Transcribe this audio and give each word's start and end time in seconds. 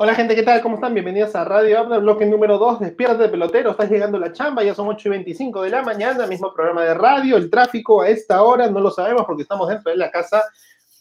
Hola 0.00 0.14
gente, 0.14 0.36
¿qué 0.36 0.44
tal? 0.44 0.62
¿Cómo 0.62 0.76
están? 0.76 0.94
Bienvenidos 0.94 1.34
a 1.34 1.42
Radio 1.42 1.80
Abda, 1.80 1.98
bloque 1.98 2.24
número 2.24 2.56
2, 2.56 2.78
Despiértate 2.78 3.30
pelotero, 3.30 3.72
estás 3.72 3.90
llegando 3.90 4.16
a 4.16 4.20
la 4.20 4.32
chamba, 4.32 4.62
ya 4.62 4.72
son 4.72 4.86
8 4.86 5.08
y 5.08 5.10
25 5.10 5.62
de 5.62 5.70
la 5.70 5.82
mañana, 5.82 6.24
mismo 6.28 6.54
programa 6.54 6.84
de 6.84 6.94
radio, 6.94 7.36
el 7.36 7.50
tráfico 7.50 8.02
a 8.02 8.08
esta 8.08 8.44
hora 8.44 8.70
no 8.70 8.78
lo 8.78 8.92
sabemos 8.92 9.24
porque 9.26 9.42
estamos 9.42 9.68
dentro 9.68 9.90
de 9.90 9.98
la 9.98 10.08
casa 10.12 10.40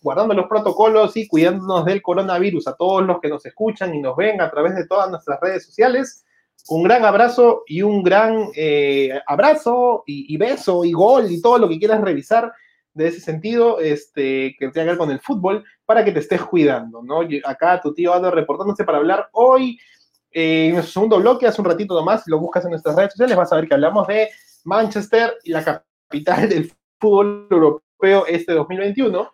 guardando 0.02 0.34
los 0.34 0.48
protocolos 0.48 1.16
y 1.16 1.28
cuidándonos 1.28 1.86
del 1.86 2.02
coronavirus. 2.02 2.70
A 2.70 2.76
todos 2.76 3.06
los 3.06 3.20
que 3.20 3.30
nos 3.30 3.46
escuchan 3.46 3.94
y 3.94 4.02
nos 4.02 4.16
ven 4.16 4.42
a 4.42 4.50
través 4.50 4.74
de 4.74 4.88
todas 4.88 5.12
nuestras 5.12 5.40
redes 5.42 5.64
sociales, 5.64 6.26
un 6.68 6.82
gran 6.82 7.06
abrazo 7.06 7.66
y 7.68 7.84
un 7.84 8.02
gran 8.02 8.48
eh, 8.56 9.12
abrazo 9.28 10.06
y, 10.08 10.34
y 10.34 10.38
beso 10.38 10.84
y 10.84 10.92
gol 10.94 11.32
y 11.32 11.40
todo 11.40 11.60
lo 11.60 11.70
que 11.70 11.78
quieras 11.78 12.02
revisar 12.02 12.52
de 12.96 13.10
ese 13.10 13.22
sentido, 13.22 13.80
este, 13.80 14.56
que 14.58 14.70
tenga 14.70 14.86
que 14.86 14.90
ver 14.90 14.98
con 14.98 15.12
el 15.12 15.20
fútbol, 15.20 15.64
para 15.88 16.04
que 16.04 16.12
te 16.12 16.20
estés 16.20 16.44
cuidando, 16.44 17.02
¿no? 17.02 17.22
Acá 17.46 17.80
tu 17.82 17.94
tío 17.94 18.14
anda 18.14 18.30
reportándose 18.30 18.84
para 18.84 18.98
hablar 18.98 19.30
hoy, 19.32 19.80
eh, 20.30 20.68
en 20.68 20.74
nuestro 20.74 20.92
segundo 20.92 21.18
bloque, 21.18 21.48
hace 21.48 21.62
un 21.62 21.68
ratito 21.68 21.96
nomás, 21.96 22.24
lo 22.28 22.40
buscas 22.40 22.66
en 22.66 22.72
nuestras 22.72 22.94
redes 22.98 23.14
sociales, 23.14 23.38
vas 23.38 23.54
a 23.54 23.56
ver 23.56 23.70
que 23.70 23.74
hablamos 23.74 24.06
de 24.06 24.30
Manchester 24.66 25.36
y 25.46 25.52
la 25.52 25.64
capital 25.64 26.50
del 26.50 26.70
fútbol 27.00 27.48
europeo 27.50 28.26
este 28.28 28.52
2021, 28.52 29.32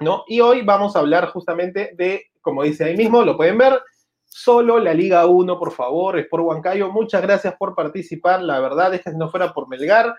¿no? 0.00 0.24
Y 0.26 0.40
hoy 0.40 0.62
vamos 0.62 0.96
a 0.96 1.00
hablar 1.00 1.26
justamente 1.26 1.92
de, 1.98 2.30
como 2.40 2.62
dice 2.62 2.84
ahí 2.84 2.96
mismo, 2.96 3.22
lo 3.22 3.36
pueden 3.36 3.58
ver, 3.58 3.78
solo 4.24 4.78
la 4.78 4.94
Liga 4.94 5.26
1, 5.26 5.58
por 5.58 5.72
favor, 5.72 6.18
es 6.18 6.26
por 6.28 6.40
Huancayo. 6.40 6.90
Muchas 6.90 7.20
gracias 7.20 7.54
por 7.58 7.74
participar. 7.74 8.42
La 8.42 8.58
verdad 8.60 8.94
es 8.94 9.02
que 9.02 9.10
no 9.10 9.30
fuera 9.30 9.52
por 9.52 9.68
Melgar, 9.68 10.14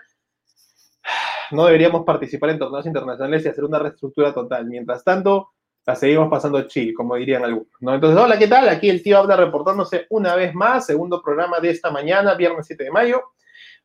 no 1.52 1.66
deberíamos 1.66 2.04
participar 2.04 2.50
en 2.50 2.58
torneos 2.58 2.86
internacionales 2.86 3.44
y 3.44 3.48
hacer 3.48 3.64
una 3.64 3.78
reestructura 3.78 4.32
total. 4.32 4.66
Mientras 4.66 5.04
tanto, 5.04 5.50
la 5.86 5.96
seguimos 5.96 6.28
pasando 6.28 6.62
chill, 6.62 6.94
como 6.94 7.16
dirían 7.16 7.44
algunos. 7.44 7.72
¿no? 7.80 7.94
Entonces, 7.94 8.22
hola, 8.22 8.38
¿qué 8.38 8.48
tal? 8.48 8.68
Aquí 8.68 8.88
el 8.88 9.02
tío 9.02 9.18
habla 9.18 9.36
reportándose 9.36 10.06
una 10.10 10.34
vez 10.36 10.54
más, 10.54 10.86
segundo 10.86 11.22
programa 11.22 11.58
de 11.60 11.70
esta 11.70 11.90
mañana, 11.90 12.34
viernes 12.34 12.66
7 12.66 12.84
de 12.84 12.90
mayo. 12.90 13.22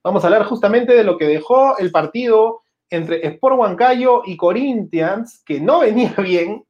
Vamos 0.04 0.24
a 0.24 0.28
hablar 0.28 0.44
justamente 0.46 0.94
de 0.94 1.04
lo 1.04 1.18
que 1.18 1.26
dejó 1.26 1.78
el 1.78 1.92
partido 1.92 2.62
entre 2.90 3.26
Sport 3.28 3.58
Huancayo 3.58 4.22
y 4.26 4.38
Corinthians, 4.38 5.42
que 5.46 5.60
no 5.60 5.80
venía 5.80 6.14
bien 6.22 6.64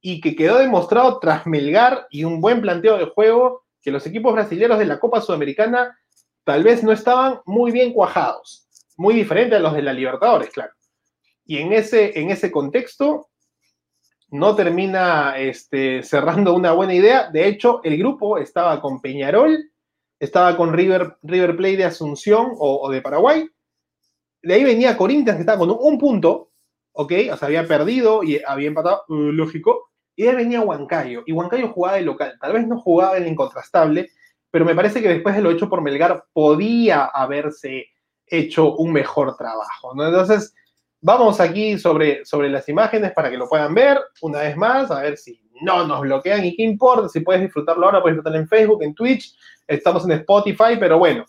y 0.00 0.20
que 0.20 0.36
quedó 0.36 0.58
demostrado 0.58 1.18
tras 1.18 1.46
Melgar 1.46 2.06
y 2.10 2.24
un 2.24 2.40
buen 2.40 2.60
planteo 2.60 2.96
de 2.96 3.06
juego 3.06 3.64
que 3.82 3.90
los 3.90 4.06
equipos 4.06 4.32
brasileños 4.32 4.78
de 4.78 4.86
la 4.86 4.98
Copa 4.98 5.20
Sudamericana 5.20 5.98
tal 6.44 6.62
vez 6.62 6.82
no 6.82 6.92
estaban 6.92 7.40
muy 7.44 7.72
bien 7.72 7.92
cuajados 7.92 8.65
muy 8.96 9.14
diferente 9.14 9.56
a 9.56 9.60
los 9.60 9.74
de 9.74 9.82
la 9.82 9.92
Libertadores, 9.92 10.50
claro. 10.50 10.72
Y 11.44 11.58
en 11.58 11.72
ese, 11.72 12.18
en 12.18 12.30
ese 12.30 12.50
contexto 12.50 13.28
no 14.30 14.56
termina 14.56 15.38
este, 15.38 16.02
cerrando 16.02 16.54
una 16.54 16.72
buena 16.72 16.94
idea. 16.94 17.30
De 17.30 17.46
hecho, 17.46 17.80
el 17.84 17.96
grupo 17.98 18.38
estaba 18.38 18.80
con 18.80 19.00
Peñarol, 19.00 19.56
estaba 20.18 20.56
con 20.56 20.72
River, 20.72 21.16
River 21.22 21.56
Plate 21.56 21.76
de 21.76 21.84
Asunción 21.84 22.48
o, 22.58 22.90
de 22.90 23.02
Paraguay. 23.02 23.48
De 24.42 24.54
ahí 24.54 24.64
venía 24.64 24.96
Corinthians, 24.96 25.36
que 25.36 25.42
estaba 25.42 25.58
con 25.58 25.70
un, 25.70 25.98
punto, 25.98 26.50
¿ok? 26.92 27.12
O 27.32 27.36
sea, 27.36 27.46
había 27.46 27.66
perdido 27.66 28.22
y 28.22 28.40
había 28.44 28.68
empatado, 28.68 29.04
uh, 29.08 29.14
lógico. 29.14 29.90
Y 30.16 30.24
de 30.24 30.30
ahí 30.30 30.36
venía 30.36 30.62
Huancayo. 30.62 31.22
Y 31.26 31.32
Huancayo 31.32 31.68
jugaba 31.68 31.96
de 31.96 32.02
local. 32.02 32.36
Tal 32.40 32.52
vez 32.54 32.66
no 32.66 32.80
jugaba 32.80 33.16
en 33.16 33.24
el 33.24 33.32
incontrastable, 33.32 34.10
pero 34.50 34.64
me 34.64 34.74
parece 34.74 35.02
que 35.02 35.08
después 35.08 35.36
de 35.36 35.42
lo 35.42 35.50
hecho 35.50 35.68
por 35.68 35.82
Melgar 35.82 36.24
podía 36.32 37.04
haberse 37.04 37.86
hecho 38.26 38.74
un 38.76 38.92
mejor 38.92 39.36
trabajo. 39.36 39.92
Entonces, 39.92 40.54
vamos 41.00 41.40
aquí 41.40 41.78
sobre, 41.78 42.24
sobre 42.24 42.50
las 42.50 42.68
imágenes 42.68 43.12
para 43.12 43.30
que 43.30 43.36
lo 43.36 43.48
puedan 43.48 43.74
ver 43.74 44.00
una 44.22 44.40
vez 44.40 44.56
más, 44.56 44.90
a 44.90 45.02
ver 45.02 45.16
si 45.16 45.40
no 45.62 45.86
nos 45.86 46.00
bloquean 46.00 46.44
y 46.44 46.56
qué 46.56 46.64
importa, 46.64 47.08
si 47.08 47.20
puedes 47.20 47.42
disfrutarlo 47.42 47.86
ahora, 47.86 48.02
puedes 48.02 48.16
disfrutarlo 48.16 48.40
en 48.40 48.48
Facebook, 48.48 48.82
en 48.82 48.94
Twitch, 48.94 49.36
estamos 49.66 50.04
en 50.04 50.12
Spotify, 50.12 50.76
pero 50.78 50.98
bueno, 50.98 51.24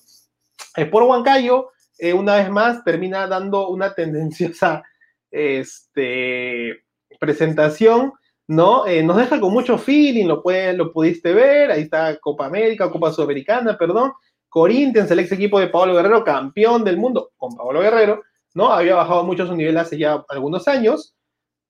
por 0.92 1.04
Huancayo, 1.04 1.70
eh, 1.98 2.14
una 2.14 2.36
vez 2.36 2.50
más, 2.50 2.84
termina 2.84 3.28
dando 3.28 3.70
una 3.70 3.94
tendenciosa 3.94 4.84
este, 5.32 6.84
presentación, 7.20 8.14
¿no? 8.48 8.86
Eh, 8.86 9.04
nos 9.04 9.18
deja 9.18 9.40
con 9.40 9.52
mucho 9.52 9.78
feeling, 9.78 10.26
lo, 10.26 10.42
puede, 10.42 10.74
lo 10.74 10.92
pudiste 10.92 11.34
ver, 11.34 11.72
ahí 11.72 11.84
está 11.84 12.18
Copa 12.20 12.46
América, 12.46 12.92
Copa 12.92 13.12
Sudamericana, 13.12 13.78
perdón, 13.78 14.14
Corinthians, 14.58 15.12
el 15.12 15.20
ex 15.20 15.32
equipo 15.34 15.60
de 15.60 15.68
Pablo 15.68 15.94
Guerrero, 15.94 16.24
campeón 16.24 16.84
del 16.84 16.98
mundo 16.98 17.30
con 17.38 17.56
Pablo 17.56 17.80
Guerrero, 17.80 18.24
¿no? 18.56 18.74
Había 18.74 18.96
bajado 18.96 19.24
mucho 19.24 19.46
su 19.46 19.56
nivel 19.56 19.78
hace 19.78 20.00
ya 20.00 20.26
algunos 20.30 20.68
años. 20.68 21.16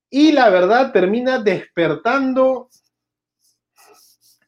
Y 0.10 0.32
la 0.32 0.50
verdad 0.50 0.94
termina 0.94 1.38
despertando 1.38 2.70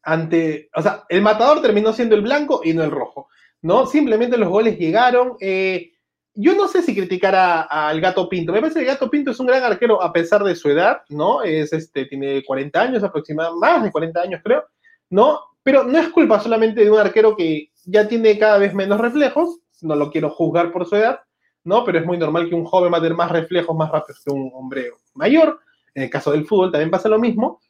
ante, 0.04 0.70
o 0.74 0.82
sea, 0.82 1.04
el 1.10 1.22
matador 1.22 1.62
terminó 1.62 1.92
siendo 1.92 2.16
el 2.16 2.22
blanco 2.22 2.62
y 2.64 2.72
no 2.72 2.82
el 2.82 2.92
rojo, 2.92 3.28
¿no? 3.62 3.86
Simplemente 3.86 4.38
los 4.38 4.48
goles 4.48 4.80
llegaron. 4.80 5.36
Eh, 5.42 5.92
yo 6.34 6.56
no 6.56 6.70
sé 6.70 6.82
si 6.82 6.96
criticar 6.96 7.68
al 7.70 8.00
Gato 8.00 8.30
Pinto. 8.30 8.54
Me 8.54 8.62
parece 8.62 8.80
que 8.80 8.86
el 8.86 8.94
Gato 8.94 9.10
Pinto 9.10 9.32
es 9.32 9.40
un 9.42 9.48
gran 9.48 9.64
arquero 9.64 10.02
a 10.02 10.14
pesar 10.14 10.46
de 10.46 10.56
su 10.56 10.70
edad, 10.70 11.02
¿no? 11.10 11.44
Es 11.44 11.74
este, 11.74 12.06
tiene 12.06 12.42
40 12.46 12.82
años 12.82 13.04
aproximadamente, 13.04 13.60
más 13.60 13.84
de 13.84 13.92
40 13.92 14.22
años 14.22 14.42
creo, 14.42 14.64
¿no? 15.10 15.42
Pero 15.62 15.84
no 15.84 15.98
es 15.98 16.08
culpa 16.08 16.40
solamente 16.40 16.86
de 16.86 16.90
un 16.90 17.00
arquero 17.00 17.36
que 17.36 17.70
ya 17.90 18.08
tiene 18.08 18.38
cada 18.38 18.58
vez 18.58 18.74
menos 18.74 19.00
reflejos, 19.00 19.60
no 19.82 19.96
lo 19.96 20.12
quiero 20.12 20.30
juzgar 20.30 20.72
por 20.72 20.86
su 20.86 20.96
edad, 20.96 21.20
¿no? 21.64 21.84
Pero 21.84 22.00
es 22.00 22.06
muy 22.06 22.18
normal 22.18 22.50
que 22.50 22.56
un 22.56 22.66
joven 22.66 22.94
va 22.94 22.98
a 22.98 23.02
tener 23.02 23.16
más 23.16 23.32
reflejos 23.32 23.76
más 23.76 23.92
rápidos 23.92 24.22
que 24.24 24.32
un 24.32 24.52
hombre 24.54 24.92
mayor. 25.14 25.60
En 25.94 26.04
el 26.04 26.10
caso 26.10 26.32
del 26.32 26.46
fútbol 26.46 26.72
también 26.72 26.92
pasa 26.92 27.10
lo 27.10 27.20
mismo. 27.20 27.62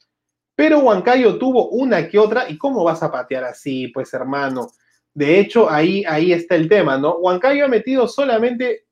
Pero 0.56 0.80
Huancayo 0.80 1.38
tuvo 1.38 1.70
una 1.70 2.08
que 2.08 2.20
otra, 2.20 2.50
¿y 2.50 2.58
cómo 2.58 2.84
vas 2.84 3.02
a 3.02 3.12
patear 3.12 3.46
así, 3.46 3.88
pues 3.88 4.14
hermano? 4.14 4.68
De 5.14 5.40
hecho, 5.40 5.70
ahí, 5.70 6.04
ahí 6.06 6.34
está 6.34 6.56
el 6.56 6.68
tema, 6.68 6.98
¿no? 6.98 7.16
Huancayo 7.18 7.66
ha 7.66 7.70
metido 7.70 8.08
solamente 8.08 8.86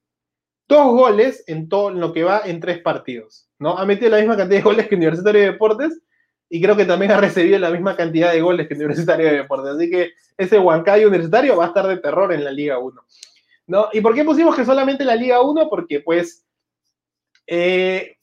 dos 0.67 0.87
goles 0.87 1.43
en 1.47 1.67
todo 1.67 1.91
lo 1.91 2.13
que 2.13 2.23
va 2.23 2.41
en 2.45 2.59
tres 2.59 2.79
partidos, 2.79 3.49
¿no? 3.59 3.77
Ha 3.77 3.85
metido 3.85 4.11
la 4.11 4.17
misma 4.17 4.37
cantidad 4.37 4.59
de 4.59 4.63
goles 4.63 4.87
que 4.87 4.95
Universitario 4.95 5.41
de 5.41 5.51
Deportes 5.51 6.01
y 6.49 6.61
creo 6.61 6.75
que 6.75 6.85
también 6.85 7.11
ha 7.11 7.17
recibido 7.17 7.59
la 7.59 7.71
misma 7.71 7.95
cantidad 7.95 8.31
de 8.31 8.41
goles 8.41 8.67
que 8.67 8.75
Universitario 8.75 9.27
de 9.27 9.37
Deportes. 9.37 9.75
Así 9.75 9.89
que 9.89 10.11
ese 10.37 10.59
Huancayo 10.59 11.07
Universitario 11.07 11.57
va 11.57 11.65
a 11.65 11.67
estar 11.67 11.87
de 11.87 11.97
terror 11.97 12.33
en 12.33 12.43
la 12.43 12.51
Liga 12.51 12.79
1. 12.79 13.01
¿No? 13.67 13.89
¿Y 13.91 13.99
por 13.99 14.15
qué 14.15 14.23
pusimos 14.23 14.55
que 14.55 14.63
solamente 14.63 15.03
la 15.03 15.15
Liga 15.15 15.41
1? 15.41 15.69
Porque 15.69 15.99
pues, 15.99 16.45
eh, 17.47 18.15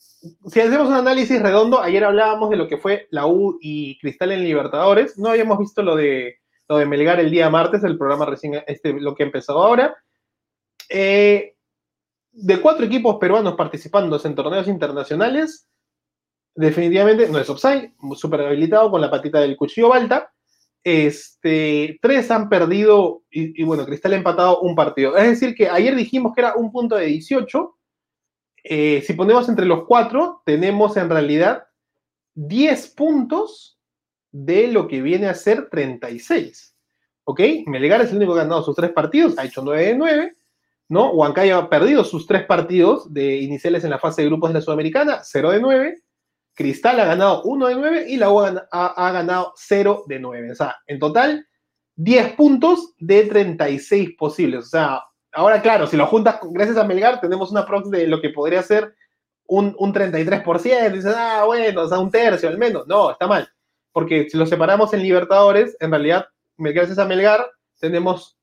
si 0.46 0.60
hacemos 0.60 0.88
un 0.88 0.94
análisis 0.94 1.42
redondo, 1.42 1.80
ayer 1.80 2.02
hablábamos 2.02 2.48
de 2.48 2.56
lo 2.56 2.66
que 2.66 2.78
fue 2.78 3.06
la 3.10 3.26
U 3.26 3.58
y 3.60 3.98
Cristal 3.98 4.32
en 4.32 4.42
Libertadores. 4.42 5.18
No 5.18 5.28
habíamos 5.28 5.58
visto 5.58 5.82
lo 5.82 5.96
de, 5.96 6.36
lo 6.68 6.78
de 6.78 6.86
Melgar 6.86 7.20
el 7.20 7.30
día 7.30 7.50
martes, 7.50 7.84
el 7.84 7.98
programa 7.98 8.24
recién, 8.24 8.62
este, 8.66 8.94
lo 8.94 9.14
que 9.14 9.24
ha 9.24 9.26
empezado 9.26 9.62
ahora. 9.62 9.96
Eh, 10.88 11.54
de 12.32 12.60
cuatro 12.60 12.86
equipos 12.86 13.16
peruanos 13.16 13.54
participando 13.54 14.20
en 14.24 14.34
torneos 14.34 14.66
internacionales, 14.66 15.68
definitivamente 16.54 17.28
no 17.28 17.38
es 17.38 17.48
offside, 17.48 17.92
súper 18.14 18.42
habilitado 18.42 18.90
con 18.90 19.00
la 19.00 19.10
patita 19.10 19.40
del 19.40 19.56
cuchillo 19.56 19.88
Balta. 19.88 20.32
Este, 20.82 21.98
tres 22.02 22.30
han 22.30 22.48
perdido 22.48 23.22
y, 23.30 23.62
bueno, 23.64 23.86
Cristal 23.86 24.12
ha 24.12 24.16
empatado 24.16 24.60
un 24.60 24.74
partido. 24.74 25.16
Es 25.16 25.28
decir, 25.28 25.54
que 25.54 25.68
ayer 25.68 25.94
dijimos 25.96 26.32
que 26.34 26.42
era 26.42 26.54
un 26.54 26.70
punto 26.70 26.96
de 26.96 27.06
18. 27.06 27.78
Eh, 28.64 29.02
si 29.06 29.12
ponemos 29.14 29.48
entre 29.48 29.66
los 29.66 29.84
cuatro, 29.86 30.42
tenemos 30.44 30.96
en 30.96 31.08
realidad 31.08 31.64
10 32.34 32.88
puntos 32.90 33.78
de 34.30 34.68
lo 34.68 34.88
que 34.88 35.00
viene 35.00 35.28
a 35.28 35.34
ser 35.34 35.68
36. 35.70 36.76
¿Ok? 37.24 37.40
Melegar 37.66 38.02
es 38.02 38.10
el 38.10 38.18
único 38.18 38.34
que 38.34 38.40
ha 38.40 38.44
ganado 38.44 38.62
sus 38.62 38.76
tres 38.76 38.92
partidos, 38.92 39.38
ha 39.38 39.44
hecho 39.44 39.62
9 39.62 39.86
de 39.86 39.94
9. 39.96 40.36
¿no? 40.88 41.12
Huancayo 41.12 41.56
ha 41.56 41.70
perdido 41.70 42.04
sus 42.04 42.26
tres 42.26 42.44
partidos 42.44 43.12
de 43.12 43.38
iniciales 43.38 43.84
en 43.84 43.90
la 43.90 43.98
fase 43.98 44.22
de 44.22 44.28
grupos 44.28 44.50
de 44.50 44.54
la 44.54 44.60
Sudamericana, 44.60 45.20
0 45.22 45.50
de 45.50 45.60
9. 45.60 46.02
Cristal 46.54 47.00
ha 47.00 47.04
ganado 47.04 47.42
1 47.42 47.66
de 47.66 47.74
9 47.74 48.04
y 48.08 48.16
la 48.16 48.30
U 48.30 48.40
ha, 48.40 49.12
ganado 49.12 49.52
0 49.56 50.04
de 50.06 50.20
9. 50.20 50.52
O 50.52 50.54
sea, 50.54 50.76
en 50.86 50.98
total, 50.98 51.46
10 51.96 52.34
puntos 52.34 52.94
de 52.98 53.24
36 53.24 54.10
posibles. 54.16 54.66
O 54.66 54.68
sea, 54.68 55.02
ahora 55.32 55.60
claro, 55.60 55.86
si 55.86 55.96
lo 55.96 56.06
juntas 56.06 56.38
gracias 56.50 56.76
a 56.76 56.84
Melgar, 56.84 57.20
tenemos 57.20 57.50
una 57.50 57.66
prox 57.66 57.90
de 57.90 58.06
lo 58.06 58.20
que 58.20 58.30
podría 58.30 58.62
ser 58.62 58.94
un, 59.46 59.74
un 59.78 59.92
33%. 59.92 60.92
Dices, 60.92 61.14
ah, 61.16 61.42
bueno, 61.44 61.82
o 61.82 61.88
sea, 61.88 61.98
un 61.98 62.10
tercio 62.10 62.48
al 62.48 62.58
menos. 62.58 62.86
No, 62.86 63.10
está 63.10 63.26
mal. 63.26 63.48
Porque 63.92 64.28
si 64.30 64.36
lo 64.36 64.46
separamos 64.46 64.92
en 64.94 65.02
Libertadores, 65.02 65.76
en 65.80 65.90
realidad, 65.90 66.26
gracias 66.56 66.98
a 66.98 67.04
Melgar, 67.04 67.46
tenemos 67.80 68.38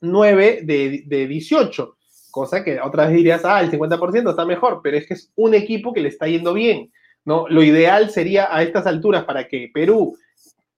9 0.00 0.60
de, 0.64 1.04
de 1.06 1.26
18. 1.28 1.96
Cosa 2.32 2.64
que 2.64 2.80
otra 2.80 3.06
vez 3.06 3.16
dirías, 3.16 3.44
ah, 3.44 3.60
el 3.60 3.70
50% 3.70 4.30
está 4.30 4.44
mejor, 4.44 4.80
pero 4.82 4.96
es 4.96 5.06
que 5.06 5.14
es 5.14 5.30
un 5.36 5.54
equipo 5.54 5.92
que 5.92 6.00
le 6.00 6.08
está 6.08 6.26
yendo 6.26 6.52
bien. 6.52 6.90
¿No? 7.24 7.48
Lo 7.48 7.62
ideal 7.62 8.10
sería 8.10 8.54
a 8.54 8.62
estas 8.62 8.86
alturas 8.86 9.24
para 9.24 9.48
que 9.48 9.70
Perú, 9.72 10.16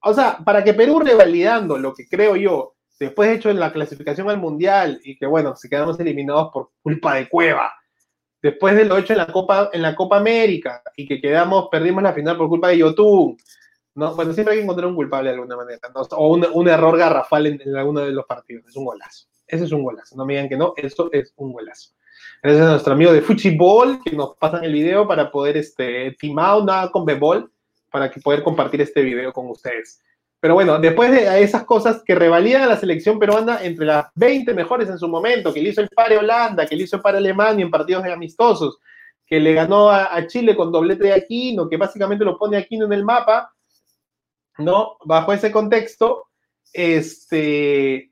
o 0.02 0.14
sea, 0.14 0.38
para 0.44 0.62
que 0.62 0.74
Perú 0.74 1.00
revalidando 1.00 1.78
lo 1.78 1.94
que 1.94 2.06
creo 2.06 2.36
yo, 2.36 2.74
después 2.98 3.28
de 3.28 3.36
hecho 3.36 3.50
en 3.50 3.60
la 3.60 3.72
clasificación 3.72 4.30
al 4.30 4.38
Mundial 4.38 5.00
y 5.04 5.16
que 5.16 5.26
bueno, 5.26 5.56
se 5.56 5.68
quedamos 5.68 5.98
eliminados 6.00 6.50
por 6.52 6.70
culpa 6.82 7.14
de 7.14 7.28
Cueva, 7.28 7.72
después 8.42 8.76
de 8.76 8.84
lo 8.84 8.98
hecho 8.98 9.14
en 9.14 9.18
la 9.18 9.26
Copa, 9.26 9.70
en 9.72 9.82
la 9.82 9.94
Copa 9.94 10.18
América 10.18 10.82
y 10.96 11.06
que 11.06 11.20
quedamos, 11.20 11.68
perdimos 11.70 12.02
la 12.02 12.12
final 12.12 12.36
por 12.36 12.48
culpa 12.48 12.68
de 12.68 12.78
Yotun, 12.78 13.36
¿no? 13.94 14.14
Bueno, 14.14 14.32
siempre 14.32 14.52
hay 14.52 14.58
que 14.58 14.64
encontrar 14.64 14.88
un 14.88 14.96
culpable 14.96 15.30
de 15.30 15.36
alguna 15.36 15.56
manera, 15.56 15.80
o 16.10 16.34
un, 16.52 16.68
error 16.68 16.98
garrafal 16.98 17.46
en, 17.46 17.76
alguno 17.76 18.00
de 18.00 18.10
los 18.10 18.26
partidos. 18.26 18.66
Es 18.66 18.76
un 18.76 18.84
golazo. 18.84 19.26
Ese 19.46 19.64
es 19.64 19.72
un 19.72 19.82
golazo. 19.82 20.16
No 20.16 20.26
me 20.26 20.34
digan 20.34 20.48
que 20.48 20.56
no, 20.56 20.74
eso 20.76 21.08
es 21.12 21.32
un 21.36 21.52
golazo. 21.52 21.94
Gracias 22.42 22.66
a 22.66 22.70
nuestro 22.70 22.92
amigo 22.92 23.12
de 23.12 23.22
Fuchibol 23.22 24.00
que 24.04 24.14
nos 24.14 24.36
pasan 24.36 24.64
el 24.64 24.72
video 24.72 25.08
para 25.08 25.30
poder, 25.30 25.56
este, 25.56 26.14
team 26.20 26.36
nada 26.36 26.90
con 26.90 27.04
Bebol, 27.04 27.50
para 27.90 28.10
que 28.10 28.20
poder 28.20 28.42
compartir 28.42 28.80
este 28.80 29.02
video 29.02 29.32
con 29.32 29.48
ustedes. 29.48 30.02
Pero 30.40 30.52
bueno, 30.52 30.78
después 30.78 31.10
de 31.10 31.42
esas 31.42 31.64
cosas 31.64 32.02
que 32.04 32.14
revalidan 32.14 32.64
a 32.64 32.66
la 32.66 32.76
selección 32.76 33.18
peruana 33.18 33.62
entre 33.62 33.86
las 33.86 34.08
20 34.14 34.52
mejores 34.52 34.90
en 34.90 34.98
su 34.98 35.08
momento, 35.08 35.54
que 35.54 35.62
le 35.62 35.70
hizo 35.70 35.80
el 35.80 35.88
pare 35.88 36.18
Holanda, 36.18 36.66
que 36.66 36.76
le 36.76 36.82
hizo 36.82 36.96
el 36.96 37.02
pare 37.02 37.16
Alemania 37.16 37.64
en 37.64 37.70
partidos 37.70 38.04
amistosos, 38.04 38.78
que 39.26 39.40
le 39.40 39.54
ganó 39.54 39.88
a, 39.88 40.26
Chile 40.26 40.54
con 40.54 40.70
doblete 40.70 41.04
de 41.04 41.14
Aquino, 41.14 41.66
que 41.66 41.78
básicamente 41.78 42.26
lo 42.26 42.36
pone 42.36 42.58
Aquino 42.58 42.84
en 42.84 42.92
el 42.92 43.04
mapa, 43.04 43.54
¿no? 44.58 44.98
Bajo 45.06 45.32
ese 45.32 45.50
contexto, 45.50 46.26
este, 46.72 48.10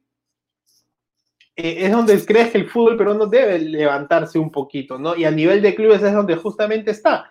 eh, 1.55 1.85
es 1.85 1.93
donde 1.93 2.25
crees 2.25 2.51
que 2.51 2.59
el 2.59 2.69
fútbol 2.69 2.97
peruano 2.97 3.27
debe 3.27 3.59
levantarse 3.59 4.39
un 4.39 4.51
poquito, 4.51 4.99
¿no? 4.99 5.15
Y 5.17 5.25
a 5.25 5.31
nivel 5.31 5.61
de 5.61 5.75
clubes 5.75 6.03
es 6.03 6.13
donde 6.13 6.37
justamente 6.37 6.91
está. 6.93 7.31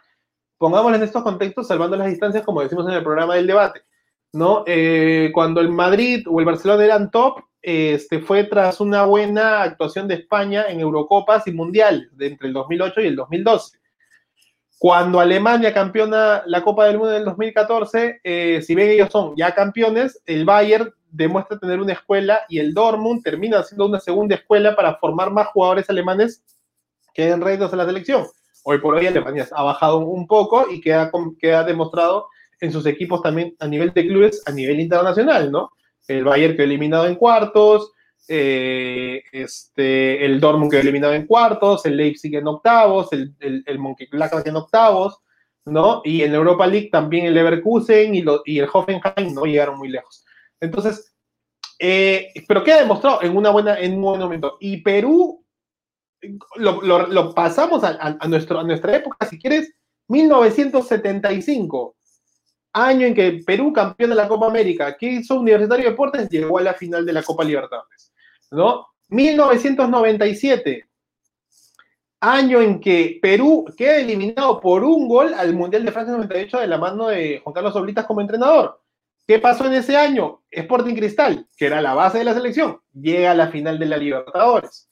Pongámoslo 0.58 0.98
en 0.98 1.04
estos 1.04 1.24
contextos, 1.24 1.68
salvando 1.68 1.98
las 1.98 2.08
distancias, 2.08 2.44
como 2.44 2.62
decimos 2.62 2.88
en 2.88 2.94
el 2.94 3.04
programa 3.04 3.36
del 3.36 3.48
debate, 3.48 3.82
¿no? 4.34 4.64
Eh, 4.68 5.32
cuando 5.34 5.60
el 5.60 5.70
Madrid 5.70 6.26
o 6.30 6.40
el 6.40 6.46
Barcelona 6.46 6.86
eran 6.86 7.10
top, 7.10 7.40
este, 7.62 8.20
fue 8.20 8.44
tras 8.44 8.80
una 8.80 9.06
buena 9.06 9.64
actuación 9.64 10.08
de 10.08 10.16
España 10.16 10.66
en 10.70 10.80
Eurocopas 10.80 11.48
y 11.48 11.52
Mundial 11.52 12.10
de 12.14 12.28
entre 12.28 12.48
el 12.48 12.54
2008 12.54 13.02
y 13.02 13.08
el 13.08 13.16
2012. 13.16 13.80
Cuando 14.78 15.20
Alemania 15.20 15.74
campeona 15.74 16.44
la 16.48 16.64
Copa 16.64 16.86
del 16.86 16.98
Mundo 16.98 17.14
en 17.14 17.20
el 17.20 17.26
2014, 17.26 18.22
eh, 18.24 18.62
si 18.64 18.74
bien 18.74 18.90
ellos 18.90 19.10
son 19.12 19.36
ya 19.36 19.54
campeones, 19.54 20.22
el 20.26 20.44
Bayern 20.44 20.92
demuestra 21.12 21.60
tener 21.60 21.80
una 21.80 21.94
escuela 21.94 22.42
y 22.50 22.60
el 22.60 22.74
Dortmund 22.74 23.24
termina 23.24 23.62
siendo 23.64 23.86
una 23.86 24.00
segunda 24.00 24.36
escuela 24.36 24.76
para 24.76 24.96
formar 24.96 25.32
más 25.32 25.48
jugadores 25.48 25.90
alemanes 25.90 26.44
que 27.14 27.26
den 27.26 27.42
réditos 27.42 27.74
a 27.74 27.76
la 27.76 27.86
selección. 27.86 28.26
Hoy 28.64 28.78
por 28.80 28.96
hoy 28.96 29.08
Alemania 29.08 29.48
ha 29.52 29.64
bajado 29.64 30.00
un 30.00 30.28
poco 30.28 30.68
y 30.72 30.82
queda, 30.82 31.64
demostrado 31.64 32.28
en 32.60 32.72
sus 32.72 32.86
equipos 32.86 33.22
también 33.22 33.56
a 33.60 33.68
nivel 33.68 33.92
de 33.92 34.08
clubes, 34.08 34.44
a 34.46 34.52
nivel 34.52 34.80
internacional, 34.80 35.52
¿no? 35.52 35.72
el 36.08 36.24
Bayern 36.24 36.56
quedó 36.56 36.64
eliminado 36.66 37.08
en 37.08 37.16
cuartos, 37.16 37.92
eh, 38.28 39.24
este, 39.32 40.26
el 40.26 40.40
Dortmund 40.40 40.72
quedó 40.72 40.82
eliminado 40.82 41.14
en 41.14 41.26
cuartos, 41.26 41.86
el 41.86 41.98
Leipzig 41.98 42.36
en 42.36 42.48
octavos, 42.48 43.12
el, 43.14 43.34
el, 43.40 43.64
el 43.66 43.80
en 44.46 44.56
octavos, 44.56 45.20
¿no? 45.66 46.02
Y 46.04 46.24
en 46.24 46.34
Europa 46.34 46.68
League 46.68 46.90
también 46.92 47.26
el 47.26 47.34
Leverkusen 47.34 48.16
y, 48.16 48.24
y 48.46 48.60
el 48.60 48.70
Hoffenheim 48.72 49.34
no 49.34 49.46
llegaron 49.46 49.78
muy 49.78 49.90
lejos. 49.90 50.26
Entonces, 50.62 51.14
eh, 51.80 52.32
pero 52.48 52.64
queda 52.64 52.80
demostrado 52.80 53.22
en, 53.22 53.36
una 53.36 53.50
buena, 53.50 53.78
en 53.80 53.96
un 53.96 54.02
buen 54.02 54.22
momento. 54.22 54.58
Y 54.60 54.78
Perú, 54.78 55.46
lo, 56.56 57.34
pasamos 57.34 57.84
a, 57.84 58.18
a, 58.20 58.28
nuestro, 58.28 58.60
a 58.60 58.64
nuestra 58.64 58.96
época, 58.96 59.26
si 59.26 59.40
quieres, 59.40 59.74
1975 60.08 61.96
año 62.74 63.08
en 63.08 63.14
que 63.14 63.42
Perú, 63.46 63.74
campeón 63.74 64.12
de 64.12 64.16
la 64.16 64.28
Copa 64.28 64.48
América, 64.48 64.96
que 64.98 65.08
hizo 65.08 65.40
Universitario 65.40 65.86
de 65.86 65.92
Deportes, 65.92 66.30
llegó 66.30 66.58
a 66.58 66.62
la 66.62 66.74
final 66.74 67.06
de 67.06 67.14
la 67.14 67.24
Copa 67.24 67.44
Libertadores. 67.44 68.14
¿no? 68.52 68.88
1997, 69.10 70.88
año 72.22 72.62
en 72.62 72.80
que 72.80 73.20
Perú 73.22 73.66
queda 73.76 73.98
eliminado 73.98 74.60
por 74.60 74.84
un 74.84 75.08
gol 75.08 75.34
al 75.34 75.54
Mundial 75.54 75.84
de 75.84 75.92
Francia 75.92 76.14
98 76.14 76.60
de 76.60 76.68
la 76.68 76.78
mano 76.78 77.08
de 77.08 77.42
Juan 77.44 77.54
Carlos 77.54 77.76
Oblitas 77.76 78.06
como 78.06 78.22
entrenador. 78.22 78.80
¿Qué 79.28 79.40
pasó 79.40 79.66
en 79.66 79.74
ese 79.74 79.96
año? 79.96 80.42
Sporting 80.50 80.96
Cristal, 80.96 81.48
que 81.56 81.68
era 81.68 81.82
la 81.82 81.94
base 81.94 82.18
de 82.18 82.24
la 82.26 82.34
selección, 82.34 82.80
llega 82.94 83.32
a 83.32 83.36
la 83.36 83.48
final 83.48 83.80
de 83.80 83.86
la 83.86 83.98
Libertadores. 83.98 84.90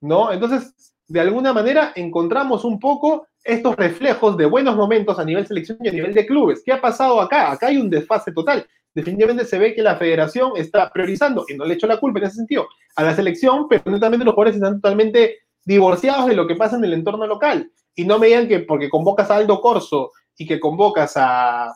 ¿No? 0.00 0.32
Entonces, 0.32 0.94
de 1.06 1.20
alguna 1.20 1.52
manera 1.52 1.92
encontramos 1.94 2.64
un 2.64 2.80
poco 2.80 3.26
estos 3.44 3.76
reflejos 3.76 4.36
de 4.36 4.46
buenos 4.46 4.76
momentos 4.76 5.18
a 5.18 5.24
nivel 5.24 5.46
selección 5.46 5.78
y 5.82 5.88
a 5.88 5.92
nivel 5.92 6.14
de 6.14 6.26
clubes. 6.26 6.62
¿Qué 6.64 6.72
ha 6.72 6.80
pasado 6.80 7.20
acá? 7.20 7.50
Acá 7.50 7.66
hay 7.68 7.76
un 7.76 7.90
desfase 7.90 8.32
total. 8.32 8.66
Definitivamente 8.94 9.44
se 9.44 9.58
ve 9.58 9.74
que 9.74 9.82
la 9.82 9.96
federación 9.96 10.52
está 10.56 10.90
priorizando, 10.92 11.44
y 11.48 11.54
no 11.54 11.64
le 11.64 11.74
echo 11.74 11.86
la 11.86 11.98
culpa 11.98 12.18
en 12.18 12.26
ese 12.26 12.36
sentido, 12.36 12.68
a 12.96 13.02
la 13.02 13.14
selección, 13.14 13.66
pero 13.68 13.82
netamente 13.86 14.24
los 14.24 14.34
jugadores 14.34 14.56
están 14.56 14.80
totalmente 14.80 15.38
divorciados 15.64 16.26
de 16.26 16.34
lo 16.34 16.46
que 16.46 16.56
pasa 16.56 16.76
en 16.76 16.84
el 16.84 16.92
entorno 16.92 17.26
local. 17.26 17.70
Y 17.94 18.04
no 18.04 18.18
me 18.18 18.28
digan 18.28 18.48
que 18.48 18.60
porque 18.60 18.90
convocas 18.90 19.30
a 19.30 19.36
Aldo 19.36 19.60
Corso 19.60 20.12
y 20.36 20.46
que 20.46 20.60
convocas 20.60 21.14
a 21.16 21.74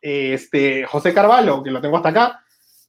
este, 0.00 0.84
José 0.86 1.12
Carvalho, 1.12 1.62
que 1.62 1.70
lo 1.70 1.80
tengo 1.80 1.96
hasta 1.96 2.10
acá, 2.10 2.40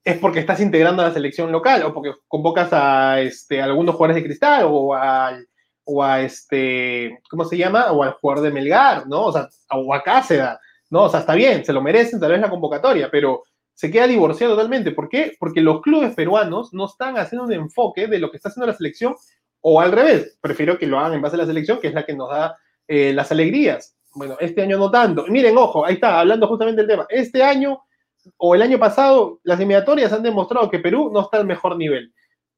es 0.04 0.18
porque 0.18 0.40
estás 0.40 0.60
integrando 0.60 1.02
a 1.02 1.08
la 1.08 1.14
selección 1.14 1.52
local 1.52 1.84
o 1.84 1.94
porque 1.94 2.14
convocas 2.28 2.70
a 2.72 3.22
este, 3.22 3.62
algunos 3.62 3.96
jugadores 3.96 4.22
de 4.22 4.28
cristal 4.28 4.66
o 4.68 4.94
al 4.94 5.48
o 5.86 6.04
a 6.04 6.22
este, 6.22 7.20
¿cómo 7.30 7.46
se 7.46 7.58
llama? 7.58 7.92
O 7.92 8.04
al 8.04 8.14
jugador 8.14 8.44
de 8.44 8.52
Melgar, 8.52 9.08
¿no? 9.08 9.26
O 9.26 9.32
sea, 9.32 9.50
o 9.72 9.94
a 9.94 10.02
Cáceda, 10.02 10.60
¿no? 10.90 11.04
O 11.04 11.10
sea, 11.10 11.22
está 11.22 11.36
bien, 11.36 11.66
se 11.66 11.74
lo 11.74 11.82
merecen 11.82 12.20
tal 12.20 12.32
vez 12.32 12.42
la 12.42 12.50
convocatoria, 12.50 13.10
pero 13.12 13.44
se 13.74 13.92
queda 13.92 14.08
divorciado 14.08 14.56
totalmente. 14.56 14.92
¿Por 14.92 15.10
qué? 15.10 15.36
Porque 15.40 15.62
los 15.62 15.82
clubes 15.82 16.16
peruanos 16.16 16.74
no 16.74 16.86
están 16.86 17.18
haciendo 17.18 17.46
un 17.46 17.54
enfoque 17.54 18.08
de 18.08 18.20
lo 18.20 18.32
que 18.32 18.38
está 18.38 18.50
haciendo 18.50 18.68
la 18.68 18.78
selección 18.78 19.16
o 19.62 19.82
al 19.82 19.92
revés. 19.92 20.38
Prefiero 20.40 20.78
que 20.78 20.88
lo 20.88 21.00
hagan 21.00 21.14
en 21.14 21.22
base 21.22 21.36
a 21.36 21.40
la 21.40 21.46
selección, 21.46 21.80
que 21.80 21.88
es 21.88 21.94
la 21.94 22.06
que 22.06 22.16
nos 22.16 22.30
da 22.30 22.58
eh, 22.88 23.12
las 23.14 23.32
alegrías. 23.32 23.96
Bueno, 24.16 24.38
este 24.40 24.62
año 24.62 24.78
no 24.78 24.92
tanto. 24.92 25.26
Miren, 25.28 25.58
ojo, 25.58 25.86
ahí 25.86 25.96
está, 25.96 26.20
hablando 26.20 26.48
justamente 26.48 26.82
del 26.82 26.90
tema. 26.90 27.06
Este 27.10 27.44
año 27.44 27.84
o 28.38 28.56
el 28.56 28.62
año 28.62 28.80
pasado, 28.80 29.40
las 29.44 29.58
eliminatorias 29.60 30.14
han 30.14 30.24
demostrado 30.24 30.70
que 30.70 30.80
Perú 30.80 31.10
no 31.14 31.22
está 31.22 31.38
al 31.38 31.46
mejor 31.46 31.76
nivel. 31.78 32.14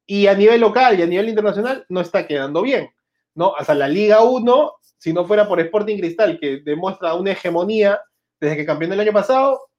Y 0.05 0.27
a 0.27 0.35
nivel 0.35 0.61
local 0.61 0.99
y 0.99 1.03
a 1.03 1.07
nivel 1.07 1.29
internacional 1.29 1.85
no 1.89 2.01
está 2.01 2.27
quedando 2.27 2.61
bien. 2.61 2.89
¿no? 3.35 3.49
O 3.49 3.63
sea, 3.63 3.75
la 3.75 3.87
Liga 3.87 4.23
1, 4.23 4.71
si 4.97 5.13
no 5.13 5.25
fuera 5.25 5.47
por 5.47 5.59
Sporting 5.59 5.97
Cristal, 5.97 6.39
que 6.39 6.61
demuestra 6.61 7.13
una 7.13 7.31
hegemonía 7.31 8.01
desde 8.39 8.57
que 8.57 8.65
campeón 8.65 8.93
el 8.93 8.99
año 8.99 9.13
pasado, 9.13 9.69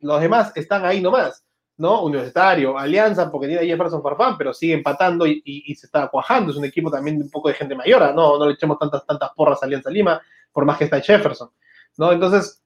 los 0.00 0.20
demás 0.20 0.52
están 0.56 0.84
ahí 0.84 1.00
nomás, 1.00 1.44
¿no? 1.76 2.02
Universitario, 2.02 2.76
Alianza, 2.76 3.30
porque 3.30 3.48
tiene 3.48 3.62
a 3.62 3.66
Jefferson 3.66 4.02
Farfán, 4.02 4.36
pero 4.36 4.52
sigue 4.52 4.74
empatando 4.74 5.26
y, 5.26 5.74
se 5.74 5.86
está 5.86 6.08
cuajando. 6.08 6.50
Es 6.50 6.58
un 6.58 6.64
equipo 6.64 6.90
también 6.90 7.20
un 7.20 7.30
poco 7.30 7.48
de 7.48 7.54
gente 7.54 7.74
mayor, 7.74 8.14
¿no? 8.14 8.38
No 8.38 8.46
le 8.46 8.54
echemos 8.54 8.78
tantas, 8.78 9.06
tantas 9.06 9.30
porras 9.34 9.62
a 9.62 9.66
Alianza 9.66 9.90
Lima, 9.90 10.20
por 10.52 10.64
más 10.64 10.78
que 10.78 10.84
está 10.84 11.00
Jefferson, 11.00 11.50
¿no? 11.96 12.12
Entonces, 12.12 12.62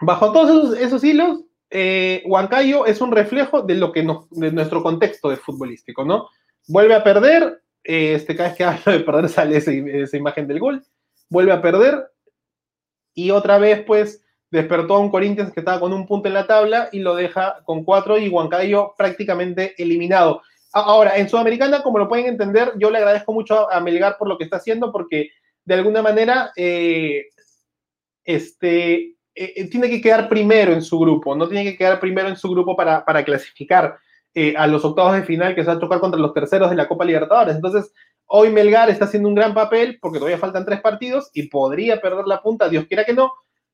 bajo 0.00 0.32
todos 0.32 0.76
esos, 0.78 1.02
hilos, 1.04 1.40
eh, 1.70 2.22
Huancayo 2.26 2.86
es 2.86 3.00
un 3.00 3.12
reflejo 3.12 3.62
de 3.62 3.74
lo 3.74 3.92
que 3.92 4.06
de 4.30 4.52
nuestro 4.52 4.82
contexto 4.82 5.28
de 5.28 5.36
futbolístico, 5.36 6.04
¿no? 6.04 6.28
Vuelve 6.66 6.94
a 6.94 7.04
perder, 7.04 7.62
este, 7.82 8.36
cada 8.36 8.50
vez 8.50 8.58
que 8.58 8.64
hablo 8.64 8.92
de 8.92 9.00
perder 9.00 9.28
sale 9.28 9.56
esa, 9.56 10.16
imagen 10.16 10.46
del 10.46 10.60
gol. 10.60 10.84
Vuelve 11.28 11.52
a 11.52 11.62
perder 11.62 12.10
y 13.14 13.30
otra 13.30 13.58
vez, 13.58 13.82
pues, 13.84 14.24
despertó 14.50 14.94
a 14.94 15.00
un 15.00 15.10
Corinthians 15.10 15.52
que 15.52 15.60
estaba 15.60 15.80
con 15.80 15.92
un 15.92 16.06
punto 16.06 16.28
en 16.28 16.34
la 16.34 16.46
tabla 16.46 16.88
y 16.92 17.00
lo 17.00 17.14
deja 17.14 17.60
con 17.64 17.84
cuatro 17.84 18.18
y 18.18 18.28
Huancayo 18.28 18.94
prácticamente 18.96 19.74
eliminado. 19.82 20.42
Ahora, 20.72 21.16
en 21.16 21.28
Sudamericana, 21.28 21.82
como 21.82 21.98
lo 21.98 22.08
pueden 22.08 22.26
entender, 22.26 22.72
yo 22.76 22.90
le 22.90 22.98
agradezco 22.98 23.32
mucho 23.32 23.70
a 23.70 23.80
Melgar 23.80 24.16
por 24.18 24.28
lo 24.28 24.38
que 24.38 24.44
está 24.44 24.58
haciendo 24.58 24.92
porque 24.92 25.30
de 25.68 25.74
alguna 25.74 26.00
manera 26.00 26.50
eh, 26.56 27.26
este, 28.24 28.94
eh, 28.94 29.14
eh, 29.34 29.68
tiene 29.68 29.90
que 29.90 30.00
quedar 30.00 30.26
primero 30.26 30.72
en 30.72 30.80
su 30.80 30.98
grupo, 30.98 31.36
no 31.36 31.46
tiene 31.46 31.62
que 31.62 31.76
quedar 31.76 32.00
primero 32.00 32.26
en 32.28 32.36
su 32.36 32.50
grupo 32.50 32.74
para, 32.74 33.04
para 33.04 33.22
clasificar. 33.22 33.98
A 34.56 34.68
los 34.68 34.84
octavos 34.84 35.14
de 35.14 35.24
final 35.24 35.52
que 35.52 35.62
se 35.62 35.66
va 35.66 35.72
a 35.72 35.80
tocar 35.80 35.98
contra 35.98 36.20
los 36.20 36.32
terceros 36.32 36.70
de 36.70 36.76
la 36.76 36.86
Copa 36.86 37.04
Libertadores. 37.04 37.56
Entonces, 37.56 37.92
hoy 38.26 38.50
Melgar 38.50 38.88
está 38.88 39.06
haciendo 39.06 39.28
un 39.28 39.34
gran 39.34 39.52
papel 39.52 39.98
porque 40.00 40.20
todavía 40.20 40.38
faltan 40.38 40.64
tres 40.64 40.80
partidos 40.80 41.28
y 41.34 41.48
podría 41.48 42.00
perder 42.00 42.24
la 42.24 42.40
punta, 42.40 42.68
Dios 42.68 42.84
quiera 42.86 43.04
que 43.04 43.14
no, 43.14 43.32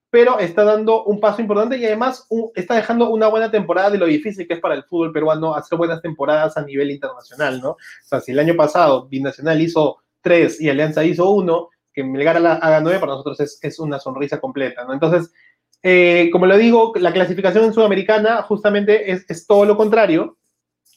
pero 0.08 0.38
está 0.38 0.64
dando 0.64 1.04
un 1.04 1.20
paso 1.20 1.42
importante 1.42 1.76
y 1.76 1.84
además 1.84 2.26
está 2.54 2.76
dejando 2.76 3.10
una 3.10 3.28
buena 3.28 3.50
temporada 3.50 3.90
de 3.90 3.98
lo 3.98 4.06
difícil 4.06 4.48
que 4.48 4.54
es 4.54 4.60
para 4.60 4.74
el 4.74 4.84
fútbol 4.84 5.12
peruano 5.12 5.54
hacer 5.54 5.76
buenas 5.76 6.00
temporadas 6.00 6.56
a 6.56 6.62
nivel 6.62 6.90
internacional, 6.90 7.60
¿no? 7.60 7.72
O 7.72 7.78
sea, 8.02 8.20
si 8.20 8.32
el 8.32 8.38
año 8.38 8.56
pasado 8.56 9.06
Binacional 9.06 9.60
hizo 9.60 9.98
tres 10.24 10.60
y 10.60 10.70
Alianza 10.70 11.04
hizo 11.04 11.28
uno, 11.30 11.68
que 11.94 12.04
Melgar 12.04 12.36
haga 12.36 12.80
nueve, 12.80 12.98
para 12.98 13.12
nosotros 13.12 13.40
es, 13.40 13.78
una 13.78 13.98
sonrisa 13.98 14.40
completa. 14.40 14.84
Entonces, 14.92 15.32
eh, 15.82 16.28
como 16.32 16.46
lo 16.46 16.56
digo, 16.56 16.92
la 16.96 17.12
clasificación 17.12 17.64
en 17.64 17.72
Sudamericana 17.72 18.42
justamente 18.42 19.12
es, 19.12 19.24
es 19.28 19.46
todo 19.46 19.64
lo 19.64 19.76
contrario, 19.76 20.36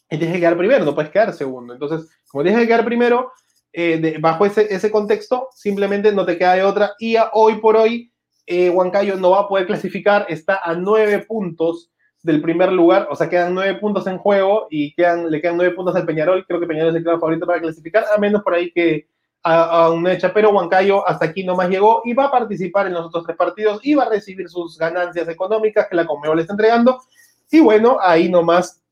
tienes 0.09 0.33
que 0.33 0.39
quedar 0.39 0.57
primero, 0.57 0.85
no 0.85 0.95
puedes 0.95 1.11
quedar 1.11 1.33
segundo. 1.33 1.73
Entonces, 1.73 2.09
como 2.29 2.43
tienes 2.43 2.61
que 2.61 2.67
quedar 2.67 2.85
primero, 2.85 3.31
eh, 3.73 4.17
bajo 4.19 4.45
ese, 4.45 4.73
ese, 4.73 4.89
contexto, 4.89 5.49
simplemente 5.53 6.11
no 6.11 6.25
te 6.25 6.37
queda 6.37 6.53
de 6.53 6.63
otra. 6.63 6.93
Y 6.99 7.15
hoy 7.33 7.55
por 7.55 7.75
hoy, 7.75 8.11
eh, 8.45 8.69
Huancayo 8.69 9.17
no 9.17 9.31
va 9.31 9.41
a 9.41 9.47
poder 9.47 9.67
clasificar, 9.67 10.25
está 10.29 10.59
a 10.63 10.73
nueve 10.73 11.19
puntos 11.19 11.91
del 12.23 12.41
primer 12.41 12.71
lugar, 12.71 13.07
o 13.11 13.15
sea, 13.15 13.29
quedan 13.29 13.53
nueve 13.53 13.75
puntos 13.75 14.07
en 14.07 14.17
juego 14.17 14.67
y 14.69 14.93
quedan, 14.95 15.29
le 15.29 15.39
quedan 15.39 15.57
nueve 15.57 15.75
puntos 15.75 15.95
al 15.95 16.05
Peñarol. 16.05 16.45
Creo 16.47 16.59
que 16.59 16.65
Peñarol 16.65 16.89
es 16.89 16.95
el 16.95 17.03
claro 17.03 17.19
favorito 17.19 17.45
para 17.45 17.61
clasificar, 17.61 18.05
a 18.13 18.17
menos 18.17 18.41
por 18.41 18.53
ahí 18.55 18.71
que 18.71 19.07
a, 19.43 19.89
una 19.91 20.13
hecha, 20.13 20.33
pero 20.33 20.51
Huancayo 20.51 21.07
hasta 21.07 21.25
aquí 21.25 21.43
nomás 21.43 21.69
llegó 21.69 22.01
y 22.03 22.13
va 22.13 22.25
a 22.25 22.31
participar 22.31 22.87
en 22.87 22.93
los 22.93 23.05
otros 23.05 23.25
tres 23.25 23.37
partidos 23.37 23.79
y 23.83 23.95
va 23.95 24.03
a 24.03 24.09
recibir 24.09 24.49
sus 24.49 24.77
ganancias 24.77 25.27
económicas 25.29 25.87
que 25.87 25.95
la 25.95 26.05
Conmebol 26.05 26.37
le 26.37 26.41
está 26.41 26.53
entregando. 26.53 27.01
Y 27.49 27.61
bueno, 27.61 27.97
ahí 28.01 28.29
nomás 28.29 28.83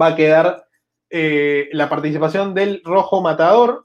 va 0.00 0.08
a 0.08 0.16
quedar 0.16 0.66
eh, 1.10 1.68
la 1.72 1.88
participación 1.90 2.54
del 2.54 2.80
Rojo 2.84 3.20
Matador, 3.20 3.84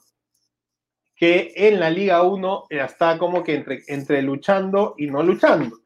que 1.16 1.52
en 1.56 1.80
la 1.80 1.90
Liga 1.90 2.22
1 2.22 2.68
está 2.70 3.18
como 3.18 3.44
que 3.44 3.56
entre, 3.56 3.84
entre 3.88 4.22
luchando 4.22 4.94
y 4.98 5.08
no 5.08 5.24
luchando, 5.24 5.80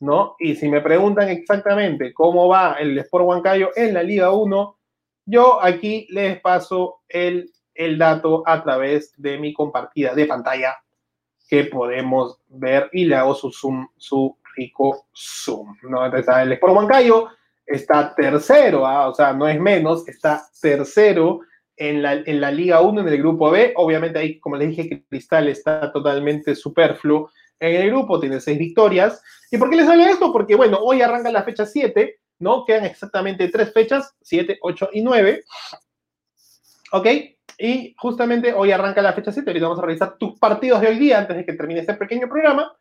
¿no? 0.00 0.36
Y 0.38 0.54
si 0.54 0.68
me 0.68 0.80
preguntan 0.80 1.28
exactamente 1.28 2.14
cómo 2.14 2.48
va 2.48 2.76
el 2.78 2.96
Sport 2.98 3.26
Huancayo 3.26 3.70
en 3.76 3.92
la 3.92 4.02
Liga 4.02 4.30
1, 4.30 4.78
yo 5.26 5.62
aquí 5.62 6.06
les 6.10 6.40
paso 6.40 7.00
el, 7.08 7.50
el 7.76 7.98
dato 7.98 8.42
a 8.46 8.62
través 8.62 9.12
de 9.16 9.38
mi 9.38 9.52
compartida 9.52 10.14
de 10.14 10.26
pantalla 10.26 10.76
que 11.48 11.64
podemos 11.64 12.38
ver 12.48 12.88
y 12.92 13.04
le 13.04 13.16
hago 13.16 13.34
su 13.34 13.50
zoom, 13.52 13.86
su 13.96 14.36
rico 14.56 15.06
zoom, 15.14 15.76
¿no? 15.82 16.04
Entonces, 16.04 16.34
el 16.42 16.52
Sport 16.52 16.74
Huancayo 16.74 17.28
está 17.64 18.14
tercero, 18.14 18.86
¿ah? 18.86 19.08
o 19.08 19.14
sea, 19.14 19.32
no 19.32 19.48
es 19.48 19.60
menos, 19.60 20.06
está 20.08 20.46
tercero 20.60 21.40
en 21.76 22.02
la, 22.02 22.14
en 22.14 22.40
la 22.40 22.50
Liga 22.50 22.80
1, 22.80 23.00
en 23.00 23.08
el 23.08 23.18
grupo 23.18 23.50
B. 23.50 23.74
Obviamente 23.76 24.18
ahí, 24.18 24.40
como 24.40 24.56
les 24.56 24.70
dije, 24.70 25.04
Cristal 25.08 25.48
está 25.48 25.92
totalmente 25.92 26.54
superfluo 26.54 27.30
en 27.60 27.82
el 27.82 27.90
grupo, 27.90 28.20
tiene 28.20 28.40
seis 28.40 28.58
victorias. 28.58 29.22
¿Y 29.50 29.58
por 29.58 29.70
qué 29.70 29.76
les 29.76 29.86
sale 29.86 30.10
esto? 30.10 30.32
Porque, 30.32 30.54
bueno, 30.54 30.78
hoy 30.80 31.02
arranca 31.02 31.30
la 31.30 31.42
fecha 31.42 31.66
7, 31.66 32.18
¿no? 32.38 32.64
Quedan 32.64 32.84
exactamente 32.84 33.48
tres 33.48 33.72
fechas, 33.72 34.14
7, 34.22 34.58
8 34.60 34.90
y 34.92 35.02
9. 35.02 35.44
¿Ok? 36.92 37.06
Y 37.58 37.94
justamente 37.96 38.52
hoy 38.52 38.72
arranca 38.72 39.00
la 39.02 39.12
fecha 39.12 39.32
7, 39.32 39.48
ahorita 39.48 39.66
vamos 39.66 39.82
a 39.82 39.86
revisar 39.86 40.16
tus 40.18 40.38
partidos 40.38 40.80
de 40.80 40.88
hoy 40.88 40.98
día 40.98 41.18
antes 41.18 41.36
de 41.36 41.44
que 41.44 41.54
termine 41.54 41.80
este 41.80 41.94
pequeño 41.94 42.28
programa. 42.28 42.72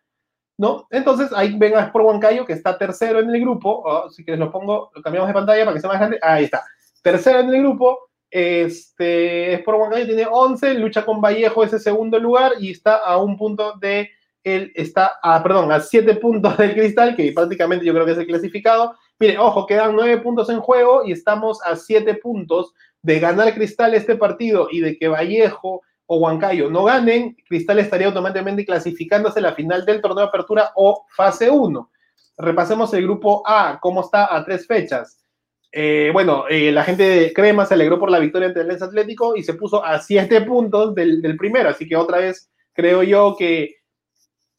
¿no? 0.58 0.88
Entonces 0.90 1.32
ahí 1.34 1.54
ven 1.58 1.76
a 1.76 1.82
Sport 1.82 2.06
Huancayo 2.06 2.46
que 2.46 2.54
está 2.54 2.78
tercero 2.78 3.20
en 3.20 3.30
el 3.30 3.42
grupo, 3.42 4.10
si 4.10 4.24
quieres 4.24 4.40
lo 4.40 4.52
pongo, 4.52 4.92
lo 4.96 5.02
cambiamos 5.02 5.28
de 5.28 5.34
pantalla 5.34 5.66
para 5.66 5.76
que 5.76 5.82
sea 5.82 5.90
más 5.90 6.00
grande, 6.00 6.20
ahí 6.22 6.46
está, 6.46 6.64
tercero 7.02 7.40
en 7.40 7.50
el 7.50 7.60
grupo, 7.62 8.00
este, 8.30 9.54
Sport 9.56 9.80
Huancayo 9.80 10.06
tiene 10.06 10.28
11, 10.30 10.76
lucha 10.76 11.06
con 11.06 11.22
Vallejo 11.22 11.64
ese 11.64 11.80
segundo 11.80 12.20
lugar 12.20 12.54
y 12.60 12.72
está 12.72 12.98
a 12.98 13.18
un 13.18 13.38
punto 13.38 13.74
de, 13.80 14.10
él 14.44 14.72
está, 14.76 15.20
a, 15.22 15.42
perdón, 15.42 15.72
a 15.72 15.80
7 15.80 16.16
puntos 16.16 16.58
del 16.58 16.74
Cristal, 16.74 17.16
que 17.16 17.32
prácticamente 17.32 17.86
yo 17.86 17.94
creo 17.94 18.06
que 18.06 18.12
es 18.12 18.18
el 18.18 18.28
clasificado. 18.28 18.96
Mire, 19.20 19.38
ojo, 19.40 19.66
quedan 19.66 19.96
9 19.96 20.20
puntos 20.20 20.50
en 20.50 20.60
juego 20.60 21.04
y 21.06 21.12
estamos 21.12 21.60
a 21.64 21.76
7 21.76 22.16
puntos 22.16 22.74
de 23.06 23.20
ganar 23.20 23.54
Cristal 23.54 23.94
este 23.94 24.16
partido 24.16 24.68
y 24.72 24.80
de 24.80 24.98
que 24.98 25.08
Vallejo 25.08 25.84
o 26.08 26.18
Huancayo 26.18 26.72
no 26.72 26.86
ganen, 26.86 27.38
Cristal 27.48 27.78
estaría 27.78 28.08
automáticamente 28.08 28.66
clasificándose 28.66 29.38
a 29.38 29.44
la 29.44 29.54
final 29.54 29.86
del 29.86 30.02
torneo 30.02 30.24
de 30.24 30.30
apertura 30.30 30.72
o 30.76 31.06
fase 31.16 31.48
1. 31.48 31.92
Repasemos 32.40 32.92
el 32.96 33.04
grupo 33.04 33.44
A, 33.46 33.78
cómo 33.80 34.02
está 34.02 34.36
a 34.36 34.44
tres 34.44 34.66
fechas. 34.66 35.24
Eh, 35.72 36.10
bueno, 36.14 36.46
eh, 36.50 36.72
la 36.72 36.84
gente 36.84 37.04
de 37.04 37.32
Crema 37.32 37.68
se 37.68 37.76
alegró 37.76 38.00
por 38.00 38.10
la 38.10 38.18
victoria 38.18 38.48
ante 38.48 38.62
el 38.62 38.70
Lens 38.70 38.82
Atlético 38.82 39.36
y 39.36 39.44
se 39.44 39.54
puso 39.54 39.86
a 39.86 40.00
siete 40.00 40.42
puntos 40.42 40.96
del, 40.96 41.36
primero, 41.38 41.70
así 41.70 41.88
que 41.88 41.96
otra 41.96 42.18
vez 42.18 42.50
creo 42.74 43.04
yo 43.04 43.36
que 43.38 43.76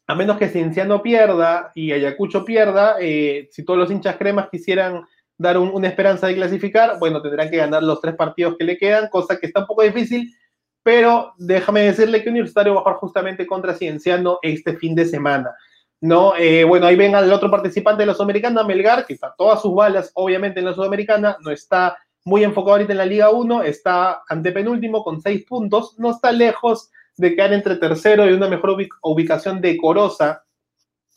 a 0.07 0.15
menos 0.15 0.37
que 0.37 0.47
Cienciano 0.47 1.01
pierda 1.01 1.73
y 1.75 1.91
Ayacucho 1.91 2.45
pierda, 2.45 2.95
eh, 3.01 3.49
si 3.51 3.65
todos 3.65 3.77
los 3.77 3.91
hinchas 3.91 4.15
cremas 4.15 4.47
quisieran 4.49 5.03
dar 5.37 5.57
una 5.57 5.87
esperanza 5.87 6.27
de 6.27 6.35
clasificar, 6.35 6.97
bueno, 6.99 7.21
tendrán 7.21 7.49
que 7.49 7.57
ganar 7.57 7.83
los 7.83 8.01
tres 8.01 8.15
partidos 8.15 8.55
que 8.57 8.65
le 8.65 8.77
quedan, 8.77 9.09
cosa 9.09 9.39
que 9.39 9.47
está 9.47 9.61
un 9.61 9.67
poco 9.67 9.83
difícil, 9.83 10.33
pero 10.81 11.33
déjame 11.37 11.81
decirle 11.81 12.23
que 12.23 12.29
Universitario 12.29 12.73
va 12.73 12.79
a 12.79 12.83
jugar 12.83 12.97
justamente 12.97 13.45
contra 13.45 13.73
Cienciano 13.73 14.39
este 14.41 14.75
fin 14.77 14.95
de 14.95 15.05
semana. 15.05 15.55
¿no? 16.01 16.35
Eh, 16.37 16.63
bueno, 16.63 16.87
ahí 16.87 16.95
ven 16.95 17.15
al 17.15 17.31
otro 17.31 17.51
participante 17.51 18.03
de 18.03 18.07
la 18.07 18.13
Sudamericana, 18.13 18.63
Melgar, 18.63 19.05
que 19.05 19.13
está 19.13 19.33
todas 19.37 19.61
sus 19.61 19.73
balas, 19.73 20.11
obviamente, 20.13 20.59
en 20.59 20.65
la 20.65 20.73
Sudamericana, 20.73 21.37
no 21.41 21.51
está 21.51 21.97
muy 22.23 22.43
enfocado 22.43 22.73
ahorita 22.73 22.91
en 22.91 22.97
la 22.97 23.05
Liga 23.05 23.29
1, 23.29 23.63
está 23.63 24.21
antepenúltimo 24.27 25.03
con 25.03 25.21
seis 25.21 25.45
puntos, 25.45 25.97
no 25.97 26.11
está 26.11 26.31
lejos 26.31 26.89
de 27.15 27.35
quedar 27.35 27.53
entre 27.53 27.77
tercero 27.77 28.29
y 28.29 28.33
una 28.33 28.47
mejor 28.47 28.77
ubicación 29.01 29.61
decorosa 29.61 30.43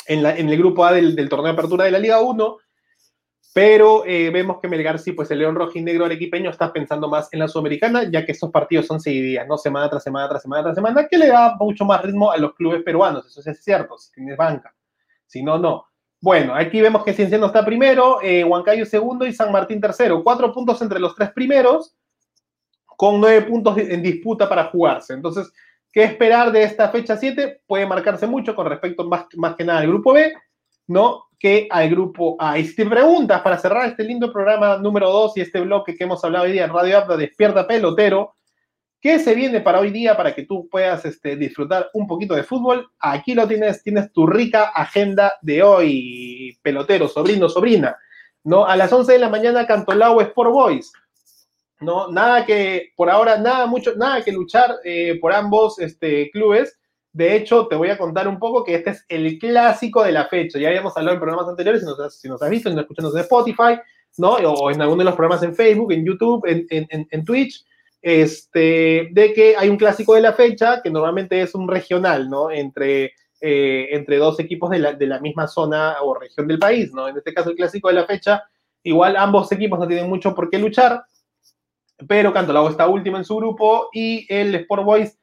en, 0.06 0.22
la, 0.22 0.36
en 0.36 0.48
el 0.48 0.56
grupo 0.56 0.84
A 0.84 0.92
del, 0.92 1.14
del 1.14 1.28
torneo 1.28 1.46
de 1.46 1.52
apertura 1.52 1.84
de 1.84 1.90
la 1.90 1.98
Liga 1.98 2.20
1, 2.20 2.58
pero 3.52 4.04
eh, 4.06 4.30
vemos 4.30 4.60
que 4.60 4.68
Melgar, 4.68 4.98
sí, 4.98 5.12
pues 5.12 5.30
el 5.30 5.40
León 5.40 5.56
Rojinegro 5.56 6.04
arequipeño 6.04 6.50
está 6.50 6.72
pensando 6.72 7.08
más 7.08 7.28
en 7.32 7.40
la 7.40 7.48
Sudamericana, 7.48 8.04
ya 8.04 8.24
que 8.24 8.32
estos 8.32 8.50
partidos 8.50 8.86
son 8.86 9.00
seguidías, 9.00 9.46
¿no? 9.48 9.58
Semana 9.58 9.90
tras 9.90 10.04
semana, 10.04 10.28
tras 10.28 10.42
semana, 10.42 10.62
tras 10.62 10.76
semana, 10.76 11.08
que 11.08 11.18
le 11.18 11.26
da 11.26 11.56
mucho 11.58 11.84
más 11.84 12.02
ritmo 12.02 12.30
a 12.30 12.36
los 12.36 12.54
clubes 12.54 12.82
peruanos, 12.84 13.26
eso 13.26 13.50
es 13.50 13.62
cierto, 13.62 13.98
si 13.98 14.12
tienes 14.12 14.36
banca. 14.36 14.72
Si 15.26 15.42
no, 15.42 15.58
no. 15.58 15.84
Bueno, 16.20 16.54
aquí 16.54 16.80
vemos 16.80 17.02
que 17.02 17.14
Cienciano 17.14 17.46
está 17.46 17.64
primero, 17.64 18.20
eh, 18.22 18.44
Huancayo 18.44 18.84
segundo 18.84 19.26
y 19.26 19.32
San 19.32 19.50
Martín 19.50 19.80
tercero. 19.80 20.22
Cuatro 20.22 20.52
puntos 20.52 20.80
entre 20.82 21.00
los 21.00 21.14
tres 21.14 21.30
primeros, 21.32 21.96
con 22.84 23.20
nueve 23.20 23.42
puntos 23.42 23.78
en 23.78 24.02
disputa 24.02 24.48
para 24.48 24.64
jugarse. 24.66 25.14
Entonces, 25.14 25.50
¿qué 25.90 26.04
esperar 26.04 26.52
de 26.52 26.62
esta 26.62 26.90
fecha 26.90 27.16
7? 27.16 27.62
Puede 27.66 27.86
marcarse 27.86 28.26
mucho 28.26 28.54
con 28.54 28.66
respecto 28.66 29.08
más, 29.08 29.26
más 29.36 29.56
que 29.56 29.64
nada 29.64 29.80
al 29.80 29.88
grupo 29.88 30.12
B, 30.12 30.34
¿no? 30.88 31.29
Que 31.40 31.66
al 31.70 31.88
grupo 31.88 32.36
A. 32.38 32.58
Y 32.58 32.66
si 32.66 32.76
te 32.76 32.86
preguntas, 32.86 33.40
para 33.40 33.58
cerrar 33.58 33.88
este 33.88 34.04
lindo 34.04 34.30
programa 34.30 34.76
número 34.76 35.10
2 35.10 35.38
y 35.38 35.40
este 35.40 35.58
bloque 35.60 35.96
que 35.96 36.04
hemos 36.04 36.22
hablado 36.22 36.44
hoy 36.44 36.52
día 36.52 36.66
en 36.66 36.72
Radio 36.72 36.98
Apta, 36.98 37.16
Despierta 37.16 37.66
Pelotero, 37.66 38.36
¿qué 39.00 39.18
se 39.18 39.34
viene 39.34 39.62
para 39.62 39.80
hoy 39.80 39.90
día 39.90 40.14
para 40.18 40.34
que 40.34 40.44
tú 40.44 40.68
puedas 40.70 41.02
este, 41.06 41.36
disfrutar 41.36 41.88
un 41.94 42.06
poquito 42.06 42.34
de 42.34 42.42
fútbol? 42.42 42.90
Aquí 43.00 43.34
lo 43.34 43.48
tienes, 43.48 43.82
tienes 43.82 44.12
tu 44.12 44.26
rica 44.26 44.64
agenda 44.64 45.32
de 45.40 45.62
hoy, 45.62 46.58
pelotero, 46.60 47.08
sobrino, 47.08 47.48
sobrina. 47.48 47.96
¿no? 48.44 48.66
A 48.66 48.76
las 48.76 48.92
11 48.92 49.14
de 49.14 49.18
la 49.18 49.30
mañana, 49.30 49.66
Cantolao 49.66 50.20
Sport 50.20 50.52
Boys. 50.52 50.92
¿no? 51.80 52.08
Nada 52.08 52.44
que, 52.44 52.92
por 52.94 53.08
ahora, 53.08 53.38
nada 53.38 53.64
mucho, 53.64 53.96
nada 53.96 54.22
que 54.22 54.32
luchar 54.32 54.76
eh, 54.84 55.18
por 55.18 55.32
ambos 55.32 55.78
este, 55.78 56.30
clubes 56.32 56.78
de 57.12 57.36
hecho, 57.36 57.66
te 57.66 57.74
voy 57.74 57.88
a 57.88 57.98
contar 57.98 58.28
un 58.28 58.38
poco 58.38 58.62
que 58.62 58.76
este 58.76 58.90
es 58.90 59.04
el 59.08 59.38
clásico 59.38 60.04
de 60.04 60.12
la 60.12 60.26
fecha. 60.26 60.58
Ya 60.58 60.68
habíamos 60.68 60.96
hablado 60.96 61.14
en 61.14 61.20
programas 61.20 61.48
anteriores, 61.48 61.80
si 61.80 61.86
nos 61.86 61.98
has, 61.98 62.14
si 62.20 62.28
visto, 62.50 62.70
si 62.70 62.74
nos 62.74 62.82
escuchando 62.82 63.12
en 63.12 63.22
Spotify, 63.22 63.80
¿no? 64.18 64.34
O 64.34 64.70
en 64.70 64.80
alguno 64.80 65.00
de 65.00 65.06
los 65.06 65.16
programas 65.16 65.42
en 65.42 65.54
Facebook, 65.54 65.92
en 65.92 66.04
YouTube, 66.04 66.46
en, 66.46 66.66
en, 66.70 67.08
en, 67.10 67.24
Twitch, 67.24 67.64
este, 68.00 69.08
de 69.10 69.32
que 69.34 69.56
hay 69.56 69.68
un 69.68 69.76
clásico 69.76 70.14
de 70.14 70.20
la 70.20 70.34
fecha 70.34 70.80
que 70.82 70.90
normalmente 70.90 71.42
es 71.42 71.54
un 71.54 71.68
regional, 71.68 72.30
¿no? 72.30 72.50
Entre, 72.50 73.12
eh, 73.40 73.88
entre 73.90 74.18
dos 74.18 74.38
equipos 74.38 74.70
de 74.70 74.78
la, 74.78 74.92
de 74.92 75.06
la 75.06 75.18
misma 75.18 75.48
zona 75.48 75.96
o 76.02 76.14
región 76.14 76.46
del 76.46 76.60
país, 76.60 76.92
¿no? 76.92 77.08
En 77.08 77.16
este 77.16 77.34
caso, 77.34 77.50
el 77.50 77.56
clásico 77.56 77.88
de 77.88 77.94
la 77.94 78.06
fecha, 78.06 78.44
igual 78.84 79.16
ambos 79.16 79.50
equipos 79.50 79.80
no 79.80 79.88
tienen 79.88 80.08
mucho 80.08 80.32
por 80.32 80.48
qué 80.48 80.58
luchar, 80.58 81.02
pero 82.06 82.32
Cantolao 82.32 82.68
está 82.68 82.86
último 82.86 83.16
en 83.16 83.24
su 83.24 83.36
grupo 83.36 83.88
y 83.92 84.26
el 84.32 84.54
Sport 84.54 84.84
Boys 84.84 85.19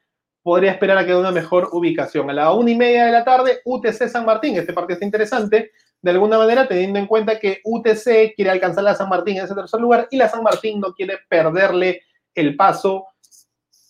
podría 0.48 0.70
esperar 0.70 0.96
a 0.96 1.04
que 1.04 1.12
dé 1.12 1.18
una 1.18 1.30
mejor 1.30 1.68
ubicación. 1.72 2.30
A 2.30 2.32
la 2.32 2.54
una 2.54 2.70
y 2.70 2.74
media 2.74 3.04
de 3.04 3.12
la 3.12 3.22
tarde, 3.22 3.60
UTC 3.66 4.08
San 4.08 4.24
Martín. 4.24 4.56
Este 4.56 4.72
partido 4.72 4.94
está 4.94 5.04
interesante, 5.04 5.72
de 6.00 6.10
alguna 6.10 6.38
manera, 6.38 6.66
teniendo 6.66 6.98
en 6.98 7.06
cuenta 7.06 7.38
que 7.38 7.60
UTC 7.62 8.34
quiere 8.34 8.48
alcanzar 8.48 8.88
a 8.88 8.94
San 8.94 9.10
Martín 9.10 9.36
en 9.36 9.44
ese 9.44 9.54
tercer 9.54 9.78
lugar 9.78 10.08
y 10.10 10.16
la 10.16 10.26
San 10.26 10.42
Martín 10.42 10.80
no 10.80 10.94
quiere 10.94 11.18
perderle 11.28 12.00
el 12.34 12.56
paso, 12.56 13.08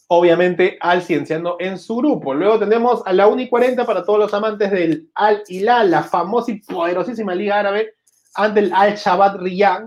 obviamente, 0.09 0.77
al 0.81 1.03
Cienciano 1.03 1.59
en 1.61 1.79
su 1.79 1.95
grupo. 1.95 2.35
Luego 2.35 2.59
tenemos 2.59 3.03
a 3.07 3.13
la 3.13 3.29
1 3.29 3.43
y 3.43 3.49
40 3.49 3.87
para 3.87 4.05
todos 4.05 4.19
los 4.19 4.35
amantes 4.35 4.73
del 4.73 5.09
Al 5.15 5.45
Hilal, 5.47 5.93
la 5.93 6.03
famosa 6.03 6.51
y 6.51 6.61
poderosísima 6.61 7.37
Liga 7.37 7.61
Árabe, 7.61 7.95
ante 8.35 8.59
el 8.59 8.73
Al 8.75 8.97
Shabbat 8.97 9.37
Riyad, 9.37 9.83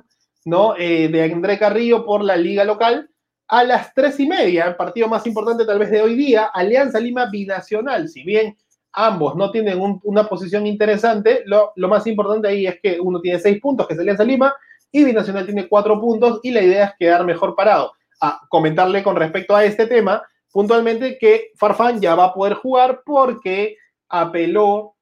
¿no? 0.46 0.76
Eh, 0.78 1.10
de 1.10 1.22
André 1.22 1.60
Carrillo 1.60 2.06
por 2.06 2.24
la 2.24 2.38
Liga 2.38 2.64
Local 2.64 3.11
a 3.52 3.66
las 3.66 3.94
tres 3.94 4.18
y 4.22 4.26
media, 4.26 4.66
el 4.66 4.78
partido 4.78 5.10
más 5.10 5.28
importante 5.28 5.66
tal 5.66 5.78
vez 5.78 5.92
de 5.92 6.02
hoy 6.02 6.16
día, 6.16 6.46
Alianza 6.54 7.02
Lima 7.02 7.26
Binacional. 7.26 8.08
Si 8.08 8.24
bien 8.24 8.58
ambos 8.94 9.36
no 9.36 9.52
tienen 9.52 9.78
una 10.04 10.24
posición 10.24 10.66
interesante, 10.66 11.44
lo, 11.46 11.74
más 11.76 12.08
importante 12.08 12.48
ahí 12.48 12.66
es 12.66 12.80
que 12.82 12.98
uno 13.02 13.20
tiene 13.20 13.40
seis 13.40 13.60
puntos, 13.60 13.88
que 13.88 13.94
es 13.94 14.00
Alianza 14.00 14.24
Lima, 14.24 14.56
y 14.90 15.04
Binacional 15.04 15.46
tiene 15.46 15.68
cuatro 15.68 16.00
puntos, 16.00 16.40
y 16.44 16.52
la 16.52 16.62
idea 16.62 16.86
es 16.86 16.92
quedar 16.98 17.26
mejor 17.26 17.54
parado. 17.54 17.92
A 18.22 18.40
comentarle 18.48 19.04
con 19.04 19.18
respecto 19.18 19.54
a 19.54 19.66
este 19.66 19.86
tema, 19.86 20.24
puntualmente 20.50 21.18
que 21.20 21.52
Farfán 21.58 22.00
ya 22.00 22.16
va 22.16 22.26
a 22.28 22.34
poder 22.34 22.54
jugar 22.54 23.02
porque 23.06 23.76
apeló. 24.08 24.96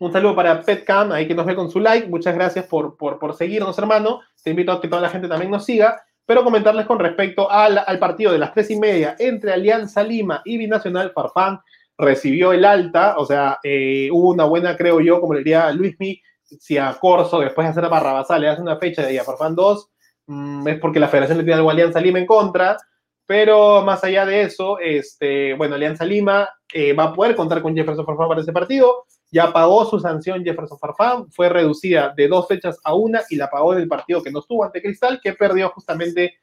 Un 0.00 0.12
saludo 0.12 0.34
para 0.34 0.60
Petcam, 0.60 1.12
ahí 1.12 1.28
que 1.28 1.36
nos 1.36 1.46
ve 1.46 1.54
con 1.54 1.70
su 1.70 1.78
like. 1.78 2.08
Muchas 2.08 2.34
gracias 2.34 2.66
por, 2.66 2.96
por, 2.96 3.20
por 3.20 3.36
seguirnos, 3.36 3.78
hermano. 3.78 4.22
Te 4.42 4.50
invito 4.50 4.72
a 4.72 4.80
que 4.80 4.88
toda 4.88 5.00
la 5.00 5.08
gente 5.08 5.28
también 5.28 5.52
nos 5.52 5.64
siga 5.64 6.02
pero 6.26 6.44
comentarles 6.44 6.86
con 6.86 6.98
respecto 6.98 7.50
al, 7.50 7.98
partido 7.98 8.32
de 8.32 8.38
las 8.38 8.52
tres 8.52 8.70
y 8.70 8.78
media 8.78 9.16
entre 9.18 9.52
Alianza 9.52 10.02
Lima 10.02 10.42
y 10.44 10.58
Binacional, 10.58 11.12
Farfán 11.12 11.60
recibió 11.98 12.52
el 12.52 12.64
alta, 12.64 13.16
o 13.18 13.26
sea, 13.26 13.58
eh, 13.62 14.08
hubo 14.12 14.30
una 14.30 14.44
buena, 14.44 14.76
creo 14.76 15.00
yo, 15.00 15.20
como 15.20 15.34
le 15.34 15.40
diría 15.40 15.70
Luismi, 15.72 16.20
si 16.42 16.78
a 16.78 16.92
Corso, 16.98 17.40
después 17.40 17.66
de 17.66 17.70
hacer 17.70 17.84
a 17.84 17.88
Barrabasá, 17.88 18.38
le 18.38 18.48
hace 18.48 18.62
una 18.62 18.78
fecha 18.78 19.02
de 19.02 19.08
ahí 19.08 19.18
a 19.18 19.24
Farfán 19.24 19.54
2, 19.54 19.90
mm, 20.26 20.68
es 20.68 20.78
porque 20.78 21.00
la 21.00 21.08
federación 21.08 21.38
le 21.38 21.44
tiene 21.44 21.56
algo 21.58 21.70
a 21.70 21.72
Alianza 21.72 22.00
Lima 22.00 22.18
en 22.18 22.26
contra, 22.26 22.76
Pero 23.24 23.82
más 23.82 24.02
allá 24.04 24.26
de 24.26 24.42
eso, 24.42 24.78
este, 24.80 25.54
bueno, 25.54 25.76
Alianza 25.76 26.04
Lima 26.04 26.50
eh, 26.74 26.92
va 26.92 27.04
a 27.04 27.12
poder 27.14 27.36
contar 27.36 27.62
con 27.62 27.74
Jefferson 27.74 28.04
Farfán 28.04 28.28
para 28.28 28.40
ese 28.40 28.52
partido. 28.52 29.06
Ya 29.32 29.50
pagó 29.50 29.86
su 29.86 29.98
sanción 29.98 30.44
Jefferson 30.44 30.78
Farfán, 30.78 31.30
fue 31.32 31.48
reducida 31.48 32.12
de 32.14 32.28
dos 32.28 32.46
fechas 32.46 32.78
a 32.84 32.94
una 32.94 33.22
y 33.30 33.36
la 33.36 33.48
pagó 33.48 33.72
en 33.72 33.80
el 33.80 33.88
partido 33.88 34.22
que 34.22 34.30
no 34.30 34.40
estuvo 34.40 34.62
ante 34.62 34.82
Cristal, 34.82 35.20
que 35.22 35.32
perdió 35.32 35.70
justamente 35.70 36.34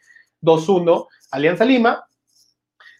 2-1 0.42 1.08
Alianza 1.32 1.66
Lima. 1.66 2.04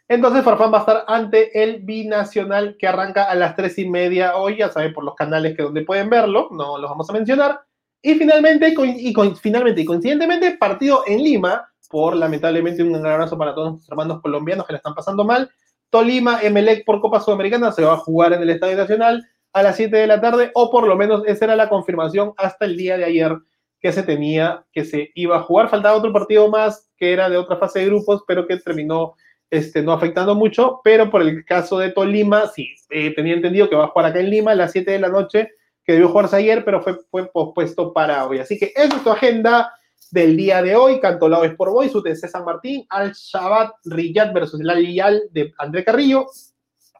Entonces 0.08 0.44
Farfán 0.44 0.72
va 0.72 0.78
a 0.78 0.82
estar 0.82 1.04
ante 1.08 1.64
el 1.64 1.82
binacional 1.82 2.78
que 2.78 2.88
arranca 2.88 3.24
a 3.24 3.36
las 3.36 3.56
tres 3.56 3.80
y 3.80 3.90
media 3.90 4.38
hoy, 4.38 4.58
ya 4.58 4.70
saben 4.70 4.94
por 4.94 5.04
los 5.04 5.16
canales 5.16 5.58
que 5.58 5.64
donde 5.64 5.84
pueden 5.84 6.10
verlo, 6.10 6.50
no 6.52 6.78
los 6.78 6.90
vamos 6.90 7.10
a 7.10 7.14
mencionar. 7.14 7.60
Y 8.02 8.14
finalmente, 8.14 8.70
y, 8.70 9.36
finalmente 9.42 9.82
y 9.82 9.86
coincidentemente, 9.86 10.56
partido 10.58 11.04
en 11.08 11.24
Lima, 11.24 11.68
por 11.90 12.16
lamentablemente 12.16 12.84
un 12.84 12.94
gran 12.94 13.14
abrazo 13.14 13.38
para 13.38 13.56
todos 13.56 13.72
nuestros 13.72 13.92
hermanos 13.92 14.22
colombianos 14.22 14.68
que 14.68 14.74
le 14.74 14.78
están 14.78 14.94
pasando 14.94 15.26
mal. 15.26 15.50
Tolima, 15.90 16.42
Emelec 16.44 16.86
por 16.86 17.02
Copa 17.02 17.20
Sudamericana 17.20 17.72
se 17.72 17.84
va 17.84 17.94
a 17.94 17.98
jugar 17.98 18.34
en 18.34 18.44
el 18.44 18.52
Estadio 18.52 18.78
Nacional 18.78 19.28
a 19.54 19.64
las 19.64 19.76
7 19.76 19.96
de 19.96 20.08
la 20.08 20.22
tarde, 20.22 20.52
o 20.54 20.70
por 20.70 20.88
lo 20.88 20.96
menos 20.96 21.24
esa 21.26 21.46
era 21.46 21.56
la 21.56 21.70
confirmación 21.70 22.34
hasta 22.38 22.66
el 22.66 22.78
día 22.78 22.98
de 22.98 23.06
ayer 23.06 23.38
que 23.80 23.92
se 23.92 24.04
tenía 24.04 24.66
que 24.72 24.86
se 24.86 25.12
iba 25.16 25.38
a 25.38 25.42
jugar. 25.42 25.70
Faltaba 25.70 25.98
otro 25.98 26.12
partido 26.12 26.50
más 26.50 26.90
que 26.98 27.14
era 27.14 27.30
de 27.30 27.38
otra 27.38 27.58
fase 27.58 27.80
de 27.80 27.86
grupos, 27.86 28.24
pero 28.28 28.46
que 28.46 28.58
terminó 28.58 29.16
este, 29.50 29.82
no 29.82 29.94
afectando 29.94 30.36
mucho. 30.36 30.82
Pero 30.84 31.10
por 31.10 31.22
el 31.22 31.46
caso 31.46 31.80
de 31.80 31.92
Tolima, 31.92 32.48
sí, 32.48 32.76
eh, 32.90 33.14
tenía 33.16 33.34
entendido 33.34 33.70
que 33.70 33.76
va 33.76 33.86
a 33.86 33.88
jugar 33.88 34.08
acá 34.08 34.20
en 34.20 34.30
Lima 34.30 34.52
a 34.52 34.56
las 34.56 34.72
7 34.72 34.92
de 34.92 35.00
la 35.00 35.10
noche, 35.10 35.50
que 35.84 35.94
debió 35.94 36.10
jugarse 36.10 36.36
ayer, 36.36 36.64
pero 36.66 36.82
fue, 36.82 36.98
fue 37.10 37.32
pospuesto 37.32 37.94
para 37.94 38.28
hoy. 38.28 38.40
Así 38.40 38.60
que 38.60 38.72
esa 38.76 38.98
es 38.98 39.04
tu 39.04 39.12
agenda 39.12 39.74
del 40.12 40.36
día 40.36 40.62
de 40.62 40.76
hoy. 40.76 41.00
Cantolao 41.00 41.46
Sport 41.46 41.72
Boys, 41.72 41.96
UTC 41.96 42.28
San 42.28 42.46
Martín, 42.46 42.86
Al 42.90 43.14
Shabat 43.14 43.72
Riyad 43.86 44.34
versus 44.34 44.60
el 44.60 44.70
Al 44.70 45.22
de 45.32 45.54
André 45.58 45.84
Carrillo. 45.84 46.26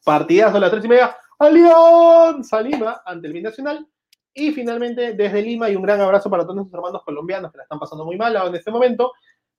Partidazo 0.06 0.58
a 0.58 0.60
las 0.62 0.72
3 0.72 0.86
y 0.86 0.88
media. 0.88 1.16
Alianza 1.40 2.62
Lima 2.62 3.02
ante 3.06 3.28
el 3.28 3.34
Binacional. 3.34 3.88
Y 4.34 4.52
finalmente, 4.52 5.14
desde 5.14 5.42
Lima, 5.42 5.70
y 5.70 5.76
un 5.76 5.84
gran 5.84 6.00
abrazo 6.02 6.30
para 6.30 6.44
todos 6.44 6.56
nuestros 6.58 6.78
hermanos 6.78 7.02
colombianos 7.04 7.52
que 7.52 7.58
la 7.58 7.64
están 7.64 7.80
pasando 7.80 8.06
muy 8.06 8.16
mal 8.16 8.36
en 8.36 8.56
este 8.56 8.72
momento, 8.72 9.14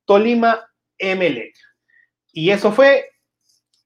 Tolima 0.04 0.64
ML. 0.98 1.52
Y 2.32 2.50
eso 2.50 2.70
fue 2.70 3.10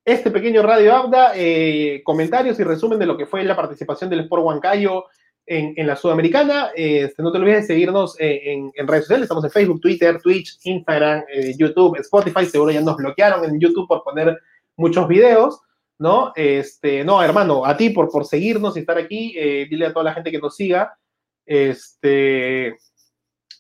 este 0.05 0.31
pequeño 0.31 0.63
Radio 0.63 0.95
Abda, 0.95 1.33
eh, 1.35 2.03
comentarios 2.05 2.61
y 2.61 2.65
resumen 2.65 2.99
de 2.99 3.07
lo 3.07 3.17
que 3.17 3.27
fue 3.27 3.43
la 3.45 3.57
participación 3.57 4.11
del 4.11 4.21
Sport 4.21 4.45
Huancayo 4.45 5.05
en, 5.47 5.87
la 5.87 5.97
Sudamericana. 5.97 6.71
Este, 6.75 7.23
no 7.23 7.33
te 7.33 7.39
olvides 7.39 7.63
de 7.63 7.67
seguirnos 7.67 8.17
eh, 8.21 8.71
en, 8.75 8.89
redes 8.89 9.05
sociales, 9.05 9.25
estamos 9.25 9.45
en 9.45 9.51
Facebook, 9.51 9.81
Twitter, 9.81 10.21
Twitch, 10.21 10.59
Instagram, 10.65 11.25
eh, 11.33 11.55
YouTube, 11.57 11.97
Spotify, 12.01 12.45
seguro 12.45 12.71
ya 12.71 12.83
nos 12.83 12.97
bloquearon 12.97 13.45
en 13.45 13.59
YouTube 13.59 13.89
por 13.89 14.03
poner 14.03 14.39
muchos 14.77 15.09
videos. 15.09 15.61
¿No? 15.99 16.33
Este, 16.35 17.05
no, 17.05 17.23
hermano, 17.23 17.65
a 17.65 17.77
ti 17.77 17.91
por, 17.91 18.11
por 18.11 18.25
seguirnos 18.25 18.77
y 18.77 18.81
estar 18.81 18.99
aquí, 18.99 19.35
eh, 19.37 19.67
dile 19.69 19.87
a 19.87 19.93
toda 19.93 20.05
la 20.05 20.15
gente 20.15 20.31
que 20.31 20.39
nos 20.39 20.57
siga. 20.57 20.97
Este, 21.47 22.77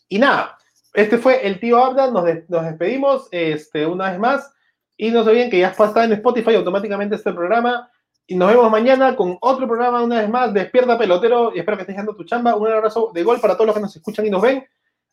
y 0.08 0.18
nada, 0.18 0.56
este 0.92 1.18
fue 1.18 1.46
el 1.46 1.60
tío 1.60 1.84
Abda, 1.84 2.10
nos, 2.10 2.24
despedimos 2.24 3.28
este, 3.30 3.84
una 3.86 4.10
vez 4.10 4.18
más 4.18 4.52
y 4.96 5.10
no 5.10 5.24
se 5.24 5.30
olviden 5.30 5.50
que 5.50 5.58
ya 5.58 5.68
está 5.68 6.04
en 6.04 6.12
Spotify 6.12 6.54
automáticamente 6.54 7.16
este 7.16 7.32
programa 7.32 7.90
y 8.26 8.36
nos 8.36 8.48
vemos 8.48 8.70
mañana 8.70 9.14
con 9.16 9.36
otro 9.40 9.66
programa 9.66 10.02
una 10.02 10.20
vez 10.20 10.30
más, 10.30 10.54
Despierta 10.54 10.96
Pelotero 10.96 11.54
y 11.54 11.58
espero 11.58 11.76
que 11.76 11.82
estés 11.82 11.96
dando 11.96 12.16
tu 12.16 12.24
chamba. 12.24 12.54
Un 12.54 12.68
abrazo 12.68 13.10
de 13.12 13.22
gol 13.22 13.38
para 13.38 13.54
todos 13.54 13.66
los 13.66 13.76
que 13.76 13.82
nos 13.82 13.96
escuchan 13.96 14.26
y 14.26 14.30
nos 14.30 14.40
ven. 14.40 14.64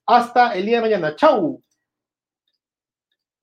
Hasta 0.06 0.54
el 0.56 0.66
día 0.66 0.78
de 0.78 0.84
mañana. 0.84 1.16
¡Chau! 1.16 1.62